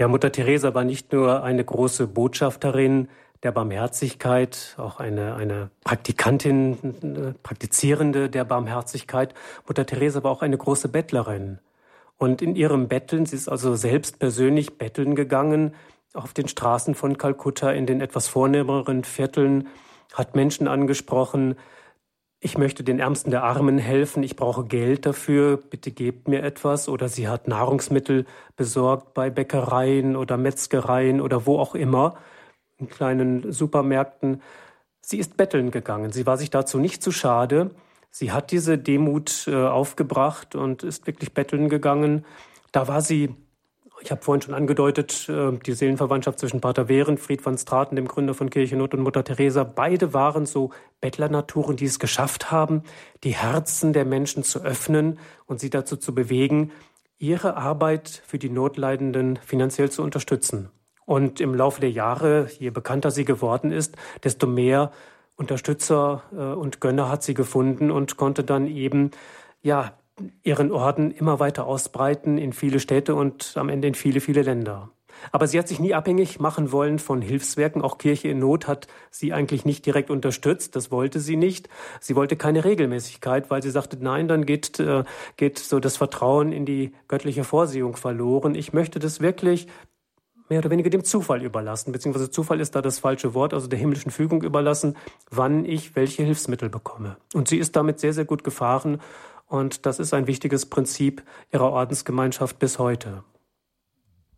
[0.00, 3.08] Ja, Mutter Teresa war nicht nur eine große Botschafterin
[3.42, 9.34] der Barmherzigkeit, auch eine, eine Praktikantin, Praktizierende der Barmherzigkeit.
[9.68, 11.58] Mutter Teresa war auch eine große Bettlerin.
[12.16, 15.74] Und in ihrem Betteln, sie ist also selbst persönlich betteln gegangen,
[16.14, 19.68] auf den Straßen von Kalkutta, in den etwas vornehmeren Vierteln,
[20.14, 21.56] hat Menschen angesprochen,
[22.42, 26.88] ich möchte den Ärmsten der Armen helfen, ich brauche Geld dafür, bitte gebt mir etwas.
[26.88, 28.24] Oder sie hat Nahrungsmittel
[28.56, 32.16] besorgt bei Bäckereien oder Metzgereien oder wo auch immer,
[32.78, 34.40] in kleinen Supermärkten.
[35.02, 36.12] Sie ist betteln gegangen.
[36.12, 37.72] Sie war sich dazu nicht zu schade.
[38.10, 42.24] Sie hat diese Demut äh, aufgebracht und ist wirklich betteln gegangen.
[42.72, 43.34] Da war sie
[44.00, 48.08] ich habe vorhin schon angedeutet, äh, die Seelenverwandtschaft zwischen Pater Wehren, Fried van Straten, dem
[48.08, 49.64] Gründer von Kirchennot und Mutter Teresa.
[49.64, 50.70] Beide waren so
[51.00, 52.82] Bettlernaturen, die es geschafft haben,
[53.24, 56.72] die Herzen der Menschen zu öffnen und sie dazu zu bewegen,
[57.18, 60.70] ihre Arbeit für die Notleidenden finanziell zu unterstützen.
[61.04, 64.92] Und im Laufe der Jahre, je bekannter sie geworden ist, desto mehr
[65.36, 69.10] Unterstützer äh, und Gönner hat sie gefunden und konnte dann eben
[69.62, 69.92] ja
[70.42, 74.90] ihren Orden immer weiter ausbreiten in viele Städte und am Ende in viele, viele Länder.
[75.32, 77.82] Aber sie hat sich nie abhängig machen wollen von Hilfswerken.
[77.82, 80.76] Auch Kirche in Not hat sie eigentlich nicht direkt unterstützt.
[80.76, 81.68] Das wollte sie nicht.
[82.00, 85.04] Sie wollte keine Regelmäßigkeit, weil sie sagte, nein, dann geht, äh,
[85.36, 88.54] geht so das Vertrauen in die göttliche Vorsehung verloren.
[88.54, 89.66] Ich möchte das wirklich
[90.48, 93.78] mehr oder weniger dem Zufall überlassen, beziehungsweise Zufall ist da das falsche Wort, also der
[93.78, 94.96] himmlischen Fügung überlassen,
[95.30, 97.16] wann ich welche Hilfsmittel bekomme.
[97.34, 99.00] Und sie ist damit sehr, sehr gut gefahren
[99.50, 103.24] und das ist ein wichtiges Prinzip ihrer Ordensgemeinschaft bis heute.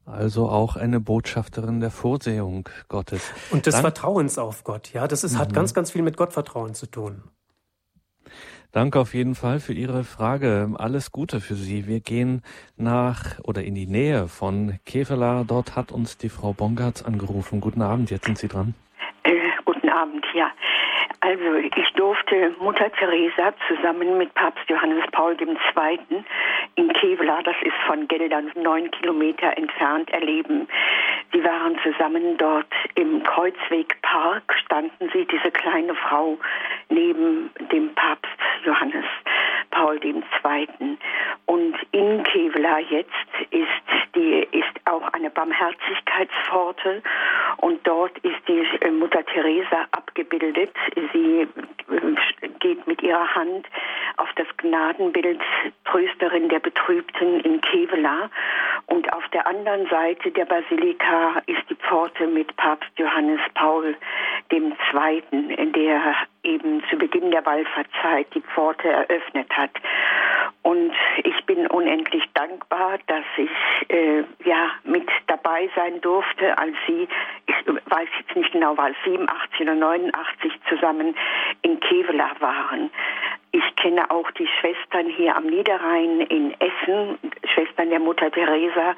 [0.06, 3.30] Also auch eine Botschafterin der Vorsehung Gottes.
[3.50, 5.06] Und des Dank Vertrauens auf Gott, ja.
[5.06, 5.38] Das ist, mhm.
[5.38, 7.22] hat ganz, ganz viel mit Gottvertrauen zu tun.
[8.72, 10.70] Danke auf jeden Fall für Ihre Frage.
[10.78, 11.86] Alles Gute für Sie.
[11.86, 12.40] Wir gehen
[12.76, 15.44] nach oder in die Nähe von Kevela.
[15.46, 17.60] Dort hat uns die Frau Bongartz angerufen.
[17.60, 18.74] Guten Abend, jetzt sind Sie dran.
[19.24, 19.30] Äh,
[19.66, 20.50] guten Abend, ja.
[21.24, 26.24] Also ich durfte Mutter Teresa zusammen mit Papst Johannes Paul II.
[26.74, 30.66] in Kevela, das ist von Geldern neun Kilometer entfernt, erleben.
[31.32, 32.66] Sie waren zusammen dort
[32.96, 36.38] im Kreuzwegpark, standen sie, diese kleine Frau,
[36.88, 39.06] neben dem Papst Johannes
[39.70, 40.18] Paul II.
[41.46, 43.10] Und in Kevela jetzt
[43.50, 43.68] ist,
[44.14, 47.02] die, ist auch eine Barmherzigkeitspforte
[47.58, 50.74] und dort ist die Mutter Teresa abgebildet
[51.12, 53.66] sie äh, geht mit ihrer Hand
[54.16, 55.40] auf das Gnadenbild
[55.84, 58.30] Trösterin der Betrübten in Kevela
[58.86, 63.96] und auf der anderen Seite der Basilika ist die Pforte mit Papst Johannes Paul
[64.50, 64.72] II.,
[65.72, 69.70] der eben zu Beginn der Wallfahrtszeit die Pforte eröffnet hat.
[70.62, 70.92] Und
[71.24, 75.01] ich bin unendlich dankbar, dass ich äh, ja mit
[75.62, 77.08] dabei sein durfte, als sie,
[77.46, 81.14] ich weiß jetzt nicht genau, war es 87 oder 89 zusammen
[81.62, 82.90] in Kevela waren.
[83.54, 87.18] Ich kenne auch die Schwestern hier am Niederrhein in Essen,
[87.52, 88.96] Schwestern der Mutter Teresa.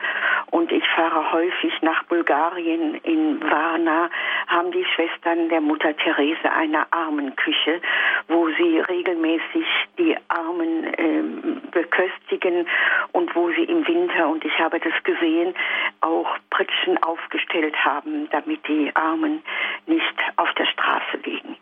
[0.52, 2.94] Und ich fahre häufig nach Bulgarien.
[3.02, 4.08] In Varna
[4.46, 7.80] haben die Schwestern der Mutter Teresa eine Armenküche,
[8.28, 9.66] wo sie regelmäßig
[9.98, 12.68] die Armen ähm, beköstigen
[13.10, 15.52] und wo sie im Winter, und ich habe das gesehen,
[16.00, 19.42] auch Pritschen aufgestellt haben, damit die Armen
[19.86, 21.53] nicht auf der Straße liegen.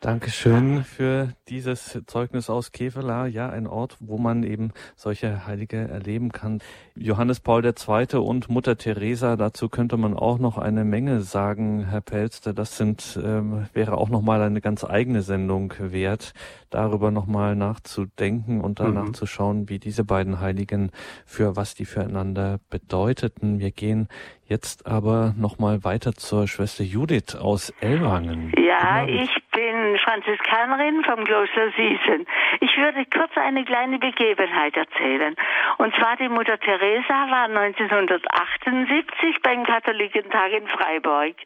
[0.00, 3.26] Dankeschön für dieses Zeugnis aus Kevela.
[3.26, 6.62] Ja, ein Ort, wo man eben solche Heilige erleben kann.
[6.96, 8.16] Johannes Paul II.
[8.16, 12.54] und Mutter Teresa, dazu könnte man auch noch eine Menge sagen, Herr Pelster.
[12.54, 16.32] Das sind, ähm, wäre auch nochmal eine ganz eigene Sendung wert,
[16.70, 19.14] darüber nochmal nachzudenken und danach mhm.
[19.14, 20.92] zu schauen, wie diese beiden Heiligen
[21.26, 23.58] für was die füreinander bedeuteten.
[23.58, 24.08] Wir gehen
[24.50, 28.52] jetzt aber nochmal weiter zur Schwester Judith aus Ellwangen.
[28.58, 32.26] Ja, ich bin Franziskanerin vom Kloster Siesen.
[32.60, 35.36] Ich würde kurz eine kleine Begebenheit erzählen.
[35.78, 41.36] Und zwar die Mutter Teresa war 1978 beim Katholikentag in Freiburg.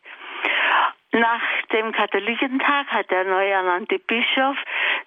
[1.12, 1.42] Nach
[1.72, 4.57] dem Katholikentag hat der neu ernannte Bischof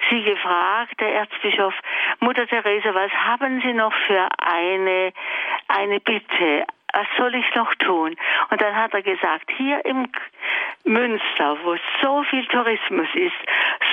[0.10, 1.74] sie gefragt, der Erzbischof,
[2.22, 5.12] Mutter Teresa, was haben Sie noch für eine,
[5.68, 6.66] eine Bitte?
[6.98, 8.16] Was soll ich noch tun?
[8.50, 10.10] Und dann hat er gesagt, hier im,
[10.84, 13.38] Münster, wo so viel Tourismus ist,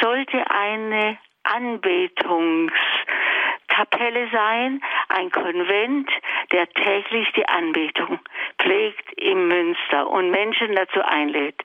[0.00, 4.80] sollte eine Anbetungskapelle sein,
[5.10, 6.08] ein Konvent,
[6.50, 8.20] der täglich die Anbetung
[8.58, 11.60] pflegt im Münster und Menschen dazu einlädt.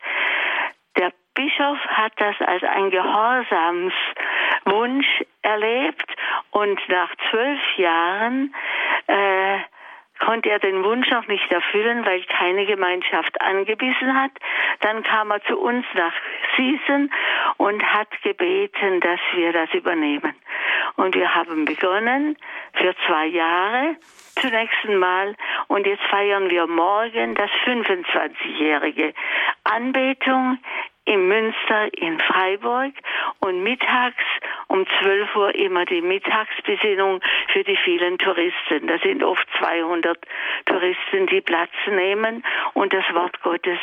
[0.97, 6.13] Der Bischof hat das als ein Gehorsamswunsch erlebt
[6.51, 8.53] und nach zwölf Jahren
[9.07, 9.38] äh,
[10.19, 14.31] konnte er den Wunsch noch nicht erfüllen, weil keine Gemeinschaft angebissen hat.
[14.81, 16.13] Dann kam er zu uns nach
[16.57, 17.11] Siesen
[17.57, 20.35] und hat gebeten, dass wir das übernehmen.
[20.95, 22.37] Und wir haben begonnen
[22.73, 23.95] für zwei Jahre
[24.35, 25.35] zunächst einmal
[25.67, 29.13] und jetzt feiern wir morgen das 25-jährige
[29.63, 30.57] Anbetung
[31.05, 32.93] im Münster in Freiburg
[33.39, 34.23] und mittags
[34.69, 37.19] um 12 Uhr immer die Mittagsbesinnung
[37.51, 38.87] für die vielen Touristen.
[38.87, 40.17] Das sind oft 200
[40.65, 42.43] Touristen, die Platz nehmen
[42.73, 43.79] und das Wort Gottes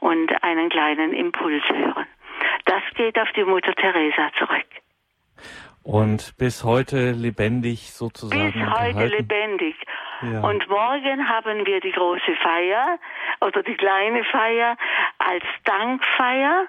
[0.00, 2.06] und einen kleinen Impuls hören.
[2.64, 4.66] Das geht auf die Mutter Teresa zurück.
[5.82, 8.52] Und bis heute lebendig sozusagen.
[8.52, 9.08] Bis heute gehalten.
[9.08, 9.76] lebendig.
[10.20, 10.40] Ja.
[10.40, 12.98] Und morgen haben wir die große Feier
[13.40, 14.76] oder die kleine Feier
[15.18, 16.66] als Dankfeier,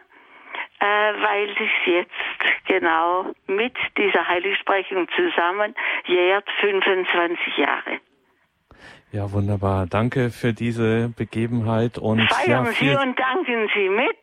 [0.79, 5.75] äh, weil sich jetzt genau mit dieser Heiligsprechung zusammen
[6.05, 7.99] jährt 25 Jahre.
[9.11, 9.87] Ja, wunderbar.
[9.87, 14.17] Danke für diese Begebenheit und feiern ja, Sie und danken Sie mit.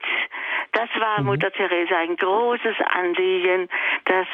[0.73, 1.27] Das war mhm.
[1.27, 3.69] Mutter Teresa ein großes Anliegen,
[4.05, 4.29] dass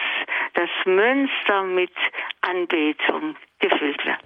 [0.54, 1.92] das Münster mit
[2.42, 4.18] Anbetung gefüllt wird.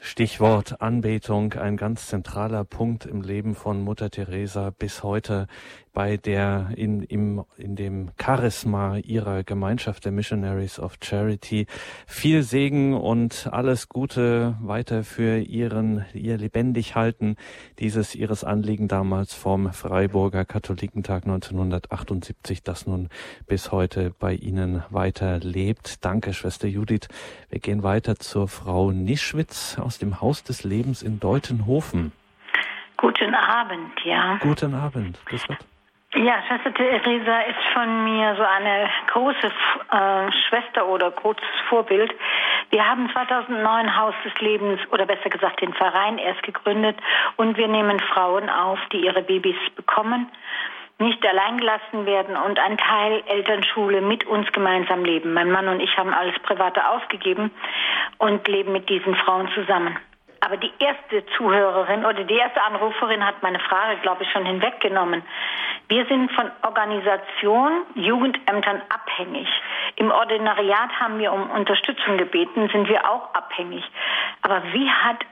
[0.00, 5.48] Stichwort Anbetung, ein ganz zentraler Punkt im Leben von Mutter Teresa bis heute
[5.96, 11.66] bei der in, im, in dem Charisma ihrer Gemeinschaft der Missionaries of Charity.
[12.06, 17.36] Viel Segen und alles Gute weiter für ihren, ihr lebendig halten
[17.78, 23.08] dieses ihres Anliegen damals vom Freiburger Katholikentag 1978, das nun
[23.46, 26.04] bis heute bei Ihnen weiter lebt.
[26.04, 27.08] Danke, Schwester Judith.
[27.48, 32.12] Wir gehen weiter zur Frau Nischwitz aus dem Haus des Lebens in Deutenhofen.
[32.98, 34.36] Guten Abend, ja.
[34.42, 35.18] Guten Abend.
[35.24, 35.64] Grüß Gott.
[36.16, 39.48] Ja, Schwester Theresa ist von mir so eine große
[39.92, 42.10] äh, Schwester oder großes Vorbild.
[42.70, 46.96] Wir haben 2009 Haus des Lebens oder besser gesagt den Verein erst gegründet
[47.36, 50.32] und wir nehmen Frauen auf, die ihre Babys bekommen,
[50.98, 55.34] nicht allein gelassen werden und ein Teil Elternschule mit uns gemeinsam leben.
[55.34, 57.50] Mein Mann und ich haben alles Private aufgegeben
[58.16, 59.98] und leben mit diesen Frauen zusammen.
[60.40, 65.22] Aber die erste Zuhörerin oder die erste Anruferin hat meine Frage, glaube ich, schon hinweggenommen.
[65.88, 69.48] Wir sind von Organisation, Jugendämtern abhängig.
[69.96, 73.84] Im Ordinariat haben wir um Unterstützung gebeten, sind wir auch abhängig.
[74.42, 75.24] Aber wie hat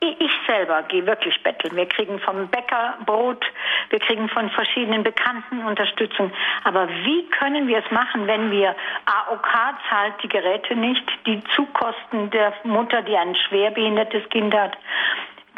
[0.00, 1.76] ich selber gehe wirklich betteln.
[1.76, 3.44] Wir kriegen vom Bäcker Brot,
[3.90, 6.32] wir kriegen von verschiedenen Bekannten Unterstützung.
[6.64, 8.74] Aber wie können wir es machen, wenn wir
[9.06, 9.54] AOK
[9.90, 14.76] zahlt die Geräte nicht, die Zukosten der Mutter, die ein schwerbehindertes Kind hat,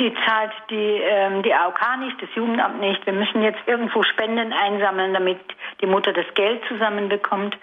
[0.00, 3.04] die zahlt die, ähm, die AOK nicht, das Jugendamt nicht.
[3.04, 5.40] Wir müssen jetzt irgendwo Spenden einsammeln, damit
[5.80, 7.56] die Mutter das Geld zusammenbekommt.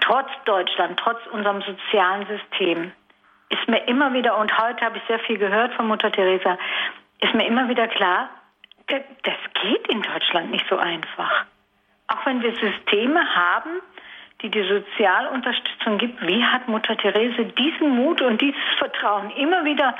[0.00, 2.92] Trotz Deutschland, trotz unserem sozialen System
[3.50, 6.56] ist mir immer wieder, und heute habe ich sehr viel gehört von Mutter Teresa,
[7.20, 8.30] ist mir immer wieder klar,
[8.86, 11.44] das geht in Deutschland nicht so einfach.
[12.08, 13.82] Auch wenn wir Systeme haben,
[14.42, 19.94] die die Sozialunterstützung gibt, wie hat Mutter Therese diesen Mut und dieses Vertrauen immer wieder,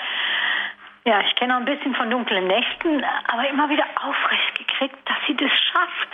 [1.04, 5.16] ja, ich kenne auch ein bisschen von dunklen Nächten, aber immer wieder aufrecht gekriegt, dass
[5.26, 6.08] sie das schafft.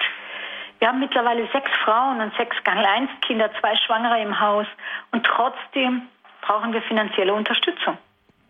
[0.78, 4.66] Wir haben mittlerweile sechs Frauen und sechs Gang-1-Kinder, zwei Schwangere im Haus
[5.12, 6.02] und trotzdem
[6.46, 7.98] brauchen wir finanzielle Unterstützung.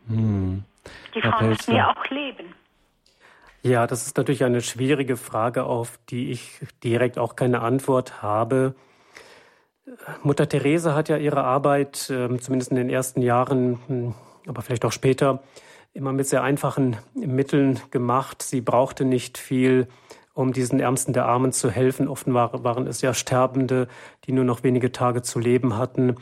[0.08, 0.64] Hm.
[1.14, 2.54] Die Frauen müssen ja auch leben.
[3.62, 8.74] Ja, das ist natürlich eine schwierige Frage, auf die ich direkt auch keine Antwort habe.
[10.22, 14.14] Mutter Therese hat ja ihre Arbeit, ähm, zumindest in den ersten Jahren, hm,
[14.46, 15.42] aber vielleicht auch später,
[15.94, 18.42] immer mit sehr einfachen Mitteln gemacht.
[18.42, 19.88] Sie brauchte nicht viel,
[20.34, 22.06] um diesen Ärmsten der Armen zu helfen.
[22.06, 23.88] Oft waren es ja Sterbende,
[24.26, 26.16] die nur noch wenige Tage zu leben hatten.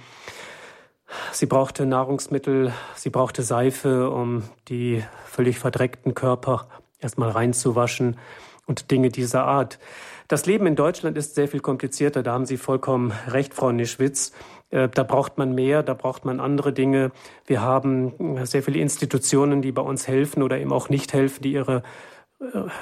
[1.33, 6.69] Sie brauchte Nahrungsmittel, sie brauchte Seife, um die völlig verdreckten Körper
[7.01, 8.17] erstmal reinzuwaschen
[8.67, 9.79] und Dinge dieser Art.
[10.29, 14.33] Das Leben in Deutschland ist sehr viel komplizierter, da haben Sie vollkommen recht, Frau Nischwitz.
[14.71, 17.13] Äh, da braucht man mehr, da braucht man andere Dinge.
[17.47, 21.53] Wir haben sehr viele Institutionen, die bei uns helfen oder eben auch nicht helfen, die
[21.53, 21.83] ihre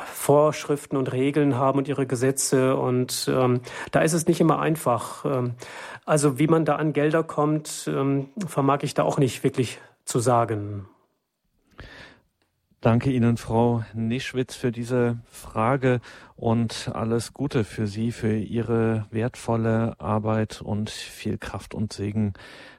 [0.06, 2.76] Vorschriften und Regeln haben und ihre Gesetze.
[2.76, 5.24] Und ähm, da ist es nicht immer einfach.
[5.24, 5.54] Ähm,
[6.04, 10.18] also wie man da an Gelder kommt, ähm, vermag ich da auch nicht wirklich zu
[10.18, 10.88] sagen.
[12.80, 16.00] Danke Ihnen, Frau Nischwitz, für diese Frage
[16.34, 22.32] und alles Gute für Sie, für Ihre wertvolle Arbeit und viel Kraft und Segen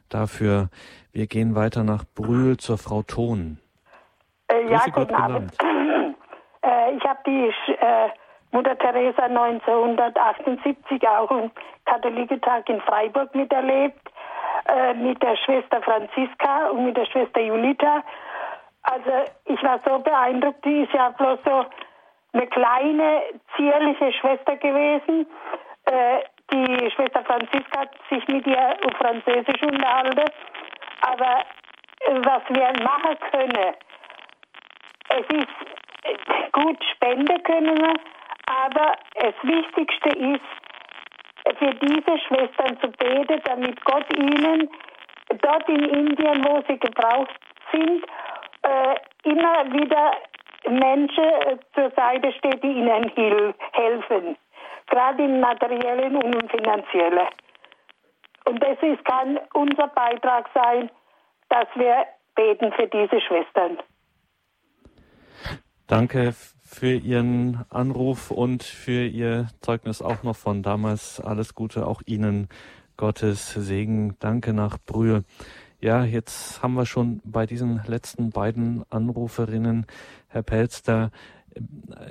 [0.09, 0.69] dafür.
[1.13, 3.59] Wir gehen weiter nach Brühl zur Frau Thon.
[4.49, 5.53] Äh, ja, guten Abend.
[5.53, 5.82] Äh,
[6.95, 8.09] ich habe die äh,
[8.51, 11.51] Mutter Teresa 1978 auch im
[11.85, 14.09] Katholikentag in Freiburg miterlebt,
[14.65, 18.03] äh, mit der Schwester Franziska und mit der Schwester Julita.
[18.83, 19.11] Also
[19.45, 21.65] ich war so beeindruckt, die ist ja bloß so
[22.33, 23.21] eine kleine,
[23.55, 25.25] zierliche Schwester gewesen.
[25.85, 26.19] Äh,
[26.51, 30.29] die Schwester Franziska hat sich mit ihr auf Französisch unterhalten.
[31.01, 31.39] Aber
[32.01, 33.73] äh, was wir machen können,
[35.09, 35.82] es ist
[36.51, 37.93] gut, Spende können wir,
[38.45, 44.70] aber das Wichtigste ist, für diese Schwestern zu beten, damit Gott ihnen
[45.41, 47.39] dort in Indien, wo sie gebraucht
[47.72, 48.06] sind,
[48.64, 50.14] äh, immer wieder
[50.70, 53.12] Menschen äh, zur Seite steht, die ihnen
[53.72, 54.38] helfen.
[54.88, 57.28] Gerade im materiellen und im finanziellen.
[58.45, 60.89] Und das ist, kann unser Beitrag sein,
[61.49, 63.78] dass wir beten für diese Schwestern.
[65.93, 66.33] Danke
[66.63, 71.19] für Ihren Anruf und für Ihr Zeugnis auch noch von damals.
[71.19, 72.47] Alles Gute auch Ihnen.
[72.97, 74.15] Gottes Segen.
[74.17, 75.23] Danke nach Brühe.
[75.81, 79.85] Ja, jetzt haben wir schon bei diesen letzten beiden Anruferinnen,
[80.29, 81.11] Herr Pelster,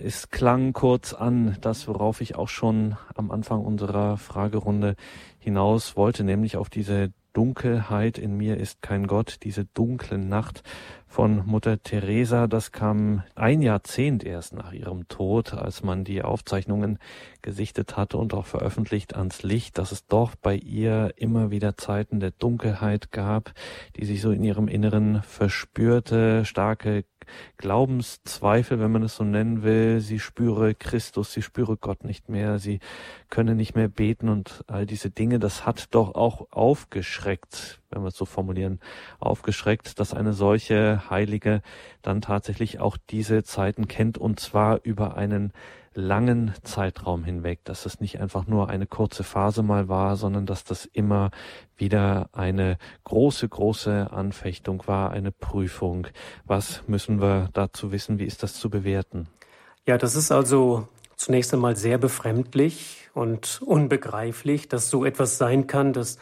[0.01, 4.95] es klang kurz an, das worauf ich auch schon am Anfang unserer Fragerunde
[5.41, 10.63] hinaus wollte, nämlich auf diese Dunkelheit in mir ist kein Gott, diese dunkle Nacht
[11.07, 16.99] von Mutter Teresa, das kam ein Jahrzehnt erst nach ihrem Tod, als man die Aufzeichnungen
[17.43, 22.21] gesichtet hatte und auch veröffentlicht ans Licht, dass es doch bei ihr immer wieder Zeiten
[22.21, 23.53] der Dunkelheit gab,
[23.97, 27.05] die sich so in ihrem Inneren verspürte, starke
[27.57, 30.01] Glaubenszweifel, wenn man es so nennen will.
[30.01, 32.81] Sie spüre Christus, sie spüre Gott nicht mehr, sie
[33.29, 38.09] könne nicht mehr beten und all diese Dinge, das hat doch auch aufgeschreckt, wenn wir
[38.09, 38.81] es so formulieren,
[39.21, 41.63] aufgeschreckt, dass eine solche Heilige
[42.03, 45.53] dann tatsächlich auch diese Zeiten kennt und zwar über einen
[45.95, 50.65] langen Zeitraum hinweg, dass es nicht einfach nur eine kurze Phase mal war, sondern dass
[50.65, 51.31] das immer
[51.77, 56.07] wieder eine große, große Anfechtung war, eine Prüfung.
[56.45, 58.19] Was müssen wir dazu wissen?
[58.19, 59.29] Wie ist das zu bewerten?
[59.87, 65.93] Ja, das ist also zunächst einmal sehr befremdlich und unbegreiflich, dass so etwas sein kann,
[65.93, 66.19] dass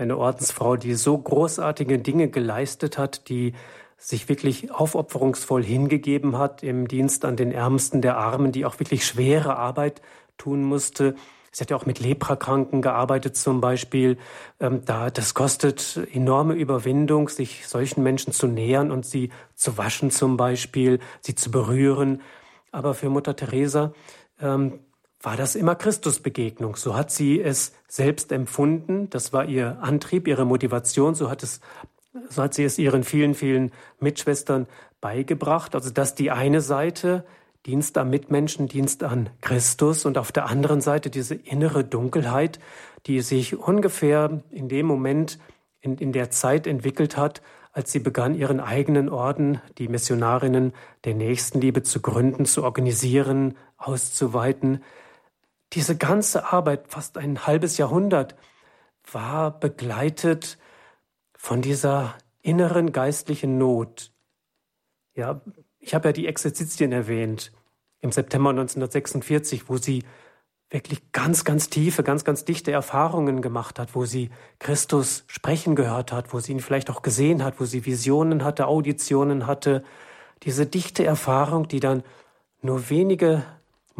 [0.00, 3.54] eine Ordensfrau, die so großartige Dinge geleistet hat, die
[3.96, 9.06] sich wirklich aufopferungsvoll hingegeben hat im Dienst an den Ärmsten der Armen, die auch wirklich
[9.06, 10.00] schwere Arbeit
[10.38, 11.14] tun musste.
[11.52, 14.16] Sie hat ja auch mit Leprakranken gearbeitet zum Beispiel.
[14.58, 20.10] Ähm, da, das kostet enorme Überwindung, sich solchen Menschen zu nähern und sie zu waschen
[20.10, 22.22] zum Beispiel, sie zu berühren.
[22.72, 23.92] Aber für Mutter Teresa
[24.40, 24.78] ähm,
[25.22, 26.76] war das immer Christusbegegnung.
[26.76, 29.10] So hat sie es selbst empfunden.
[29.10, 31.14] Das war ihr Antrieb, ihre Motivation.
[31.14, 31.60] So hat es
[32.28, 34.66] so hat sie es ihren vielen, vielen Mitschwestern
[35.00, 35.74] beigebracht.
[35.74, 37.24] Also dass die eine Seite
[37.66, 42.58] Dienst am Mitmenschen, Dienst an Christus und auf der anderen Seite diese innere Dunkelheit,
[43.06, 45.38] die sich ungefähr in dem Moment,
[45.82, 47.42] in, in der Zeit entwickelt hat,
[47.72, 50.72] als sie begann, ihren eigenen Orden, die Missionarinnen
[51.04, 54.82] der Nächstenliebe zu gründen, zu organisieren, auszuweiten.
[55.72, 58.34] Diese ganze Arbeit, fast ein halbes Jahrhundert,
[59.12, 60.58] war begleitet
[61.34, 64.12] von dieser inneren geistlichen Not.
[65.14, 65.40] Ja,
[65.78, 67.52] ich habe ja die Exerzitien erwähnt
[68.00, 70.04] im September 1946, wo sie
[70.70, 76.12] wirklich ganz, ganz tiefe, ganz, ganz dichte Erfahrungen gemacht hat, wo sie Christus sprechen gehört
[76.12, 79.82] hat, wo sie ihn vielleicht auch gesehen hat, wo sie Visionen hatte, Auditionen hatte.
[80.44, 82.04] Diese dichte Erfahrung, die dann
[82.62, 83.44] nur wenige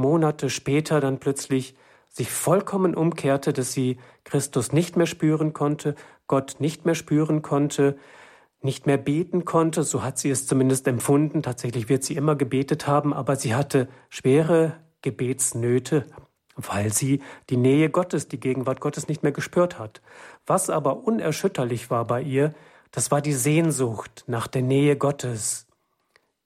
[0.01, 1.74] Monate später dann plötzlich
[2.09, 5.94] sich vollkommen umkehrte, dass sie Christus nicht mehr spüren konnte,
[6.26, 7.96] Gott nicht mehr spüren konnte,
[8.62, 11.42] nicht mehr beten konnte, so hat sie es zumindest empfunden.
[11.42, 16.07] Tatsächlich wird sie immer gebetet haben, aber sie hatte schwere Gebetsnöte,
[16.57, 20.03] weil sie die Nähe Gottes, die Gegenwart Gottes nicht mehr gespürt hat.
[20.46, 22.53] Was aber unerschütterlich war bei ihr,
[22.90, 25.66] das war die Sehnsucht nach der Nähe Gottes.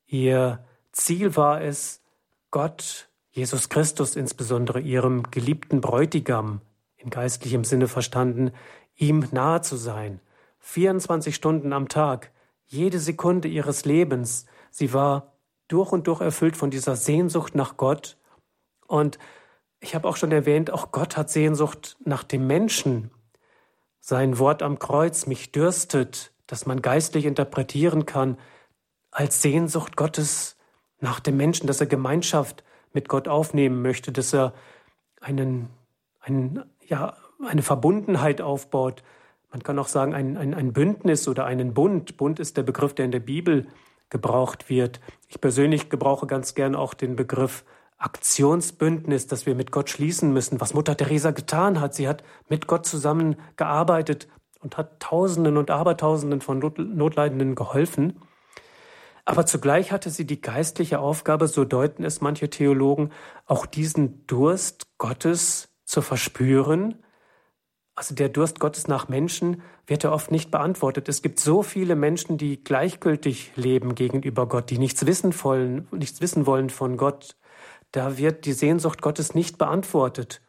[0.07, 2.02] Ihr Ziel war es,
[2.50, 6.61] Gott Jesus Christus insbesondere ihrem geliebten Bräutigam
[6.97, 8.53] in geistlichem Sinne verstanden,
[8.95, 10.20] ihm nahe zu sein.
[10.61, 12.30] 24 Stunden am Tag,
[12.64, 14.47] jede Sekunde ihres Lebens.
[14.70, 15.32] Sie war
[15.66, 18.18] durch und durch erfüllt von dieser Sehnsucht nach Gott.
[18.87, 19.18] Und
[19.80, 23.11] ich habe auch schon erwähnt, auch Gott hat Sehnsucht nach dem Menschen.
[23.99, 28.39] Sein Wort am Kreuz, mich dürstet, dass man geistlich interpretieren kann,
[29.11, 30.57] als Sehnsucht Gottes
[31.01, 32.62] nach dem Menschen, dass er Gemeinschaft
[32.95, 34.55] mit Gott aufnehmen möchte, dass er
[35.20, 35.68] einen,
[36.20, 37.14] einen, ja,
[37.47, 39.03] eine Verbundenheit aufbaut.
[39.51, 42.16] Man kann auch sagen, ein, ein, ein Bündnis oder einen Bund.
[42.16, 43.66] Bund ist der Begriff, der in der Bibel
[44.09, 45.01] gebraucht wird.
[45.28, 47.64] Ich persönlich gebrauche ganz gern auch den Begriff
[47.99, 51.95] Aktionsbündnis, das wir mit Gott schließen müssen, was Mutter Teresa getan hat.
[51.95, 54.28] Sie hat mit Gott zusammen gearbeitet
[54.61, 58.20] und hat Tausenden und Abertausenden von Notleidenden geholfen.
[59.25, 63.11] Aber zugleich hatte sie die geistliche Aufgabe, so deuten es manche Theologen,
[63.47, 67.03] auch diesen Durst Gottes zu verspüren.
[67.95, 71.09] Also der Durst Gottes nach Menschen wird ja oft nicht beantwortet.
[71.09, 76.20] Es gibt so viele Menschen, die gleichgültig leben gegenüber Gott, die nichts wissen wollen, nichts
[76.20, 77.37] wissen wollen von Gott.
[77.93, 80.43] Da wird die Sehnsucht Gottes nicht beantwortet.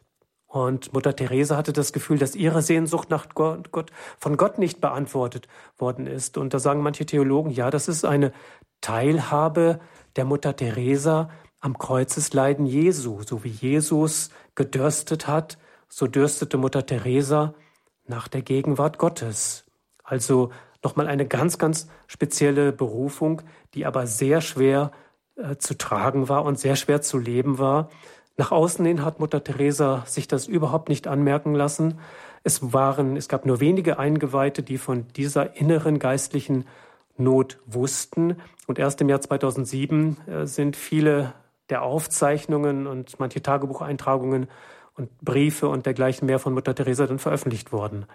[0.48, 5.48] Und Mutter Teresa hatte das Gefühl, dass ihre Sehnsucht nach Gott von Gott nicht beantwortet
[5.76, 6.38] worden ist.
[6.38, 8.32] Und da sagen manche Theologen, ja, das ist eine
[8.80, 9.80] Teilhabe
[10.16, 13.22] der Mutter Teresa am Kreuzesleiden Jesu.
[13.22, 15.58] So wie Jesus gedürstet hat,
[15.88, 17.54] so dürstete Mutter Teresa
[18.06, 19.64] nach der Gegenwart Gottes.
[20.04, 20.50] Also
[20.82, 23.42] nochmal eine ganz, ganz spezielle Berufung,
[23.74, 24.92] die aber sehr schwer
[25.36, 27.90] äh, zu tragen war und sehr schwer zu leben war.
[28.36, 31.98] Nach außen hin hat Mutter Teresa sich das überhaupt nicht anmerken lassen.
[32.44, 36.66] Es waren, es gab nur wenige Eingeweihte, die von dieser inneren geistlichen
[37.18, 38.36] Not wussten.
[38.66, 41.34] Und erst im Jahr 2007 äh, sind viele
[41.70, 44.48] der Aufzeichnungen und manche Tagebucheintragungen
[44.94, 48.06] und Briefe und dergleichen mehr von Mutter Teresa dann veröffentlicht worden.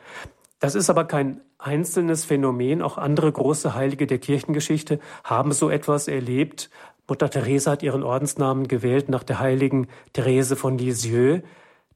[0.60, 2.82] Das ist aber kein einzelnes Phänomen.
[2.82, 6.70] Auch andere große Heilige der Kirchengeschichte haben so etwas erlebt,
[7.12, 11.44] Mutter Teresa hat ihren Ordensnamen gewählt nach der heiligen Therese von Lisieux.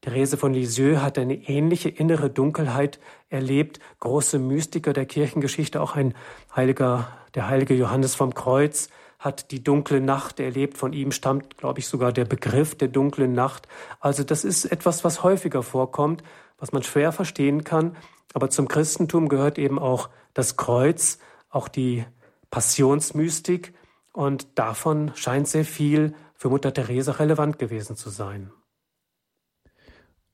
[0.00, 3.80] Therese von Lisieux hat eine ähnliche innere Dunkelheit erlebt.
[4.00, 6.14] Große Mystiker der Kirchengeschichte, auch ein
[6.54, 8.88] heiliger, der heilige Johannes vom Kreuz,
[9.18, 10.76] hat die dunkle Nacht erlebt.
[10.78, 13.66] Von ihm stammt, glaube ich, sogar der Begriff der dunklen Nacht.
[14.00, 16.22] Also das ist etwas, was häufiger vorkommt,
[16.58, 17.96] was man schwer verstehen kann.
[18.34, 21.18] Aber zum Christentum gehört eben auch das Kreuz,
[21.48, 22.04] auch die
[22.50, 23.74] Passionsmystik.
[24.12, 28.50] Und davon scheint sehr viel für Mutter Teresa relevant gewesen zu sein.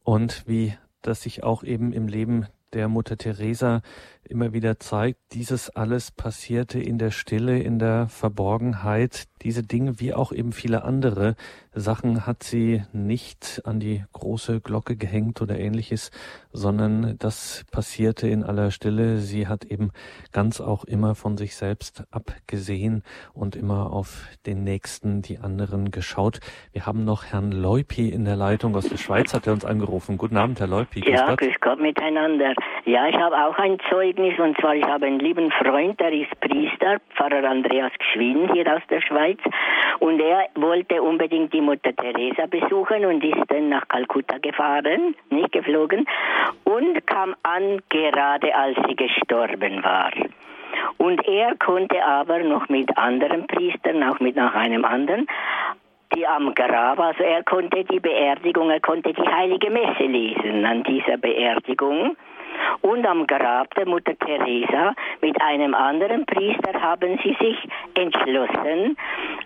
[0.03, 3.82] Und wie das sich auch eben im Leben der Mutter Teresa
[4.28, 9.24] immer wieder zeigt, dieses alles passierte in der Stille, in der Verborgenheit.
[9.42, 11.34] Diese Dinge, wie auch eben viele andere
[11.72, 16.10] Sachen, hat sie nicht an die große Glocke gehängt oder ähnliches,
[16.52, 19.18] sondern das passierte in aller Stille.
[19.18, 19.90] Sie hat eben
[20.32, 23.02] ganz auch immer von sich selbst abgesehen
[23.34, 26.40] und immer auf den Nächsten, die anderen geschaut.
[26.72, 30.18] Wir haben noch Herrn Leupi in der Leitung aus der Schweiz, hat er uns angerufen.
[30.18, 31.02] Guten Abend, Herr Leupi.
[31.10, 32.54] Ja, grüß Gott miteinander.
[32.84, 33.78] Ja, ich habe auch ein
[34.12, 38.70] Zeugnis und zwar ich habe einen lieben Freund, der ist Priester, Pfarrer Andreas Gschwin hier
[38.74, 39.38] aus der Schweiz
[40.00, 45.52] und er wollte unbedingt die Mutter Teresa besuchen und ist dann nach Kalkutta gefahren, nicht
[45.52, 46.06] geflogen
[46.64, 50.10] und kam an gerade als sie gestorben war.
[50.98, 55.26] Und er konnte aber noch mit anderen Priestern, auch mit nach einem anderen,
[56.14, 60.82] die am Grab, also er konnte die Beerdigung, er konnte die heilige Messe lesen an
[60.82, 62.16] dieser Beerdigung.
[62.82, 67.57] Und am Grab der Mutter Teresa mit einem anderen Priester haben sie sich
[67.94, 68.96] entschlossen,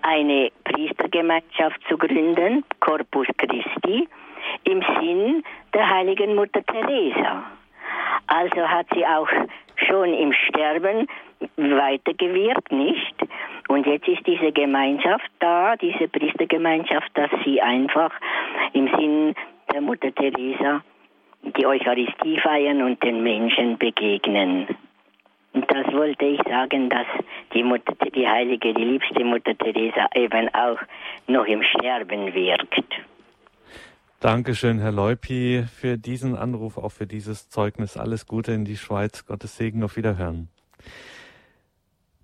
[0.03, 4.09] eine Priestergemeinschaft zu gründen, Corpus Christi,
[4.65, 7.45] im Sinn der heiligen Mutter Teresa.
[8.27, 9.29] Also hat sie auch
[9.87, 11.07] schon im Sterben
[11.57, 13.15] weitergewirkt, nicht?
[13.69, 18.13] Und jetzt ist diese Gemeinschaft da, diese Priestergemeinschaft, dass sie einfach
[18.73, 19.35] im Sinn
[19.73, 20.83] der Mutter Teresa
[21.57, 24.67] die Eucharistie feiern und den Menschen begegnen.
[25.53, 27.07] Und das wollte ich sagen, dass
[27.55, 30.79] die Mutter, die heilige, die liebste Mutter Teresa eben auch
[31.27, 32.85] noch im Sterben wirkt.
[34.21, 37.97] Dankeschön, Herr Leupi, für diesen Anruf, auch für dieses Zeugnis.
[37.97, 39.25] Alles Gute in die Schweiz.
[39.25, 40.49] Gottes Segen, auf Wiederhören.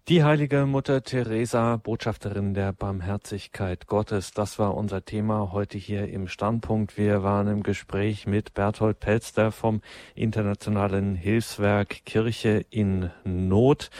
[0.09, 6.27] Die heilige Mutter Teresa, Botschafterin der Barmherzigkeit Gottes, das war unser Thema heute hier im
[6.27, 6.99] Standpunkt.
[6.99, 9.81] Wir waren im Gespräch mit Berthold Pelster vom
[10.17, 13.91] Internationalen Hilfswerk Kirche in Not.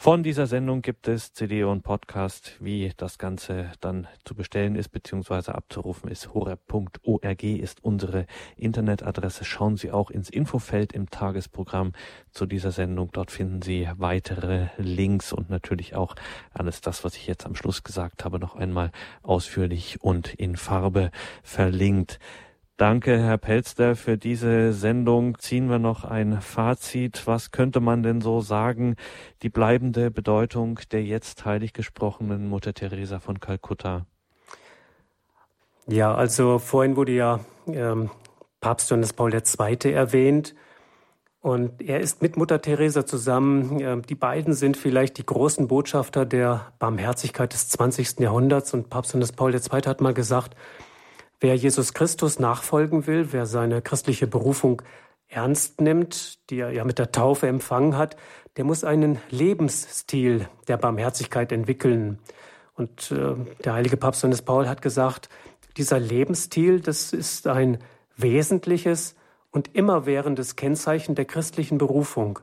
[0.00, 2.56] Von dieser Sendung gibt es CD und Podcast.
[2.58, 5.50] Wie das Ganze dann zu bestellen ist bzw.
[5.50, 8.24] abzurufen ist, horeb.org ist unsere
[8.56, 9.44] Internetadresse.
[9.44, 11.92] Schauen Sie auch ins Infofeld im Tagesprogramm
[12.30, 13.10] zu dieser Sendung.
[13.12, 16.14] Dort finden Sie weitere Links und natürlich auch
[16.54, 21.10] alles das, was ich jetzt am Schluss gesagt habe, noch einmal ausführlich und in Farbe
[21.42, 22.18] verlinkt.
[22.80, 25.36] Danke, Herr Pelster, für diese Sendung.
[25.38, 27.26] Ziehen wir noch ein Fazit.
[27.26, 28.96] Was könnte man denn so sagen?
[29.42, 34.06] Die bleibende Bedeutung der jetzt heilig gesprochenen Mutter Teresa von Kalkutta.
[35.88, 38.08] Ja, also vorhin wurde ja ähm,
[38.62, 39.92] Papst Johannes Paul II.
[39.92, 40.54] erwähnt.
[41.42, 43.78] Und er ist mit Mutter Teresa zusammen.
[43.80, 48.20] Äh, die beiden sind vielleicht die großen Botschafter der Barmherzigkeit des 20.
[48.20, 48.72] Jahrhunderts.
[48.72, 49.60] Und Papst Johannes Paul II.
[49.84, 50.56] hat mal gesagt,
[51.40, 54.82] Wer Jesus Christus nachfolgen will, wer seine christliche Berufung
[55.26, 58.16] ernst nimmt, die er ja mit der Taufe empfangen hat,
[58.56, 62.18] der muss einen Lebensstil der Barmherzigkeit entwickeln.
[62.74, 63.34] Und äh,
[63.64, 65.30] der heilige Papst Johannes Paul hat gesagt,
[65.78, 67.78] dieser Lebensstil, das ist ein
[68.16, 69.14] wesentliches
[69.50, 72.38] und immerwährendes Kennzeichen der christlichen Berufung.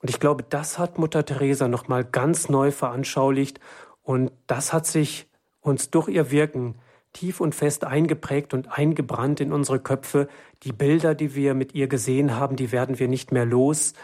[0.00, 3.60] Und ich glaube, das hat Mutter Teresa noch mal ganz neu veranschaulicht
[4.02, 5.28] und das hat sich
[5.60, 6.76] uns durch ihr Wirken
[7.12, 10.28] tief und fest eingeprägt und eingebrannt in unsere Köpfe.
[10.62, 13.94] Die Bilder, die wir mit ihr gesehen haben, die werden wir nicht mehr los.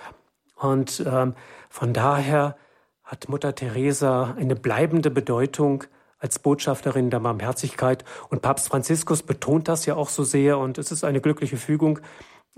[0.56, 1.35] Und ähm,
[1.68, 2.56] von daher
[3.02, 5.85] hat Mutter Teresa eine bleibende Bedeutung
[6.18, 8.05] als Botschafterin der Barmherzigkeit.
[8.31, 10.59] Und Papst Franziskus betont das ja auch so sehr.
[10.59, 12.01] Und es ist eine glückliche Fügung,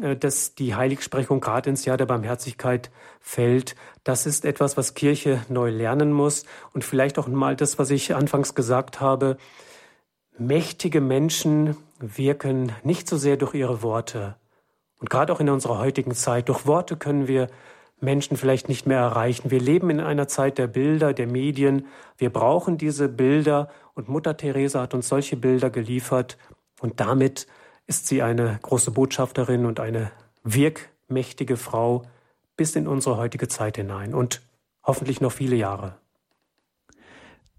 [0.01, 2.90] äh, dass die Heiligsprechung gerade ins Jahr der Barmherzigkeit
[3.20, 3.74] fällt.
[4.05, 6.44] Das ist etwas, was Kirche neu lernen muss.
[6.73, 9.36] Und vielleicht auch mal das, was ich anfangs gesagt habe.
[10.38, 14.36] Mächtige Menschen wirken nicht so sehr durch ihre Worte.
[14.98, 17.48] Und gerade auch in unserer heutigen Zeit, durch Worte können wir
[18.00, 19.50] Menschen vielleicht nicht mehr erreichen.
[19.50, 21.86] Wir leben in einer Zeit der Bilder, der Medien.
[22.18, 26.36] Wir brauchen diese Bilder und Mutter Teresa hat uns solche Bilder geliefert
[26.80, 27.46] und damit
[27.86, 30.10] ist sie eine große Botschafterin und eine
[30.44, 32.02] wirkmächtige Frau
[32.58, 34.42] bis in unsere heutige Zeit hinein und
[34.82, 35.94] hoffentlich noch viele Jahre.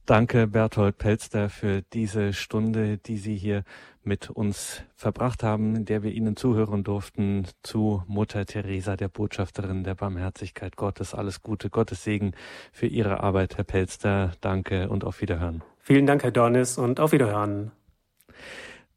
[0.07, 3.65] Danke, Berthold Pelster, für diese Stunde, die Sie hier
[4.05, 9.84] mit uns verbracht haben, in der wir Ihnen zuhören durften zu Mutter Teresa, der Botschafterin
[9.84, 11.13] der Barmherzigkeit Gottes.
[11.13, 12.31] Alles Gute, Gottes Segen
[12.71, 14.31] für Ihre Arbeit, Herr Pelster.
[14.39, 15.61] Danke und auf Wiederhören.
[15.81, 17.73] Vielen Dank, Herr Dornis, und auf Wiederhören.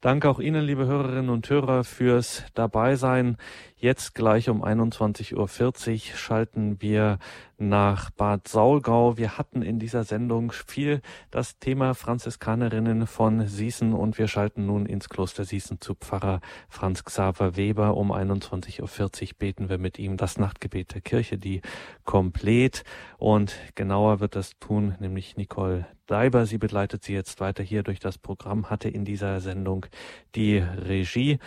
[0.03, 3.37] Danke auch Ihnen, liebe Hörerinnen und Hörer, fürs Dabeisein.
[3.77, 7.19] Jetzt gleich um 21.40 Uhr schalten wir
[7.61, 9.17] nach Bad Saulgau.
[9.17, 14.87] Wir hatten in dieser Sendung viel das Thema Franziskanerinnen von Sießen und wir schalten nun
[14.87, 17.97] ins Kloster Sießen zu Pfarrer Franz Xaver Weber.
[17.97, 21.61] Um 21.40 Uhr beten wir mit ihm das Nachtgebet der Kirche, die
[22.05, 22.85] komplett
[23.19, 26.47] und genauer wird das tun, nämlich Nicole Deiber.
[26.47, 29.87] Sie begleitet sie jetzt weiter hier durch das Programm, hatte in dieser Sendung
[30.35, 31.39] die Regie.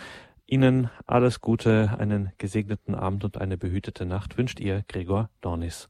[0.46, 5.88] Ihnen alles Gute, einen gesegneten Abend und eine behütete Nacht wünscht Ihr Gregor Dornis.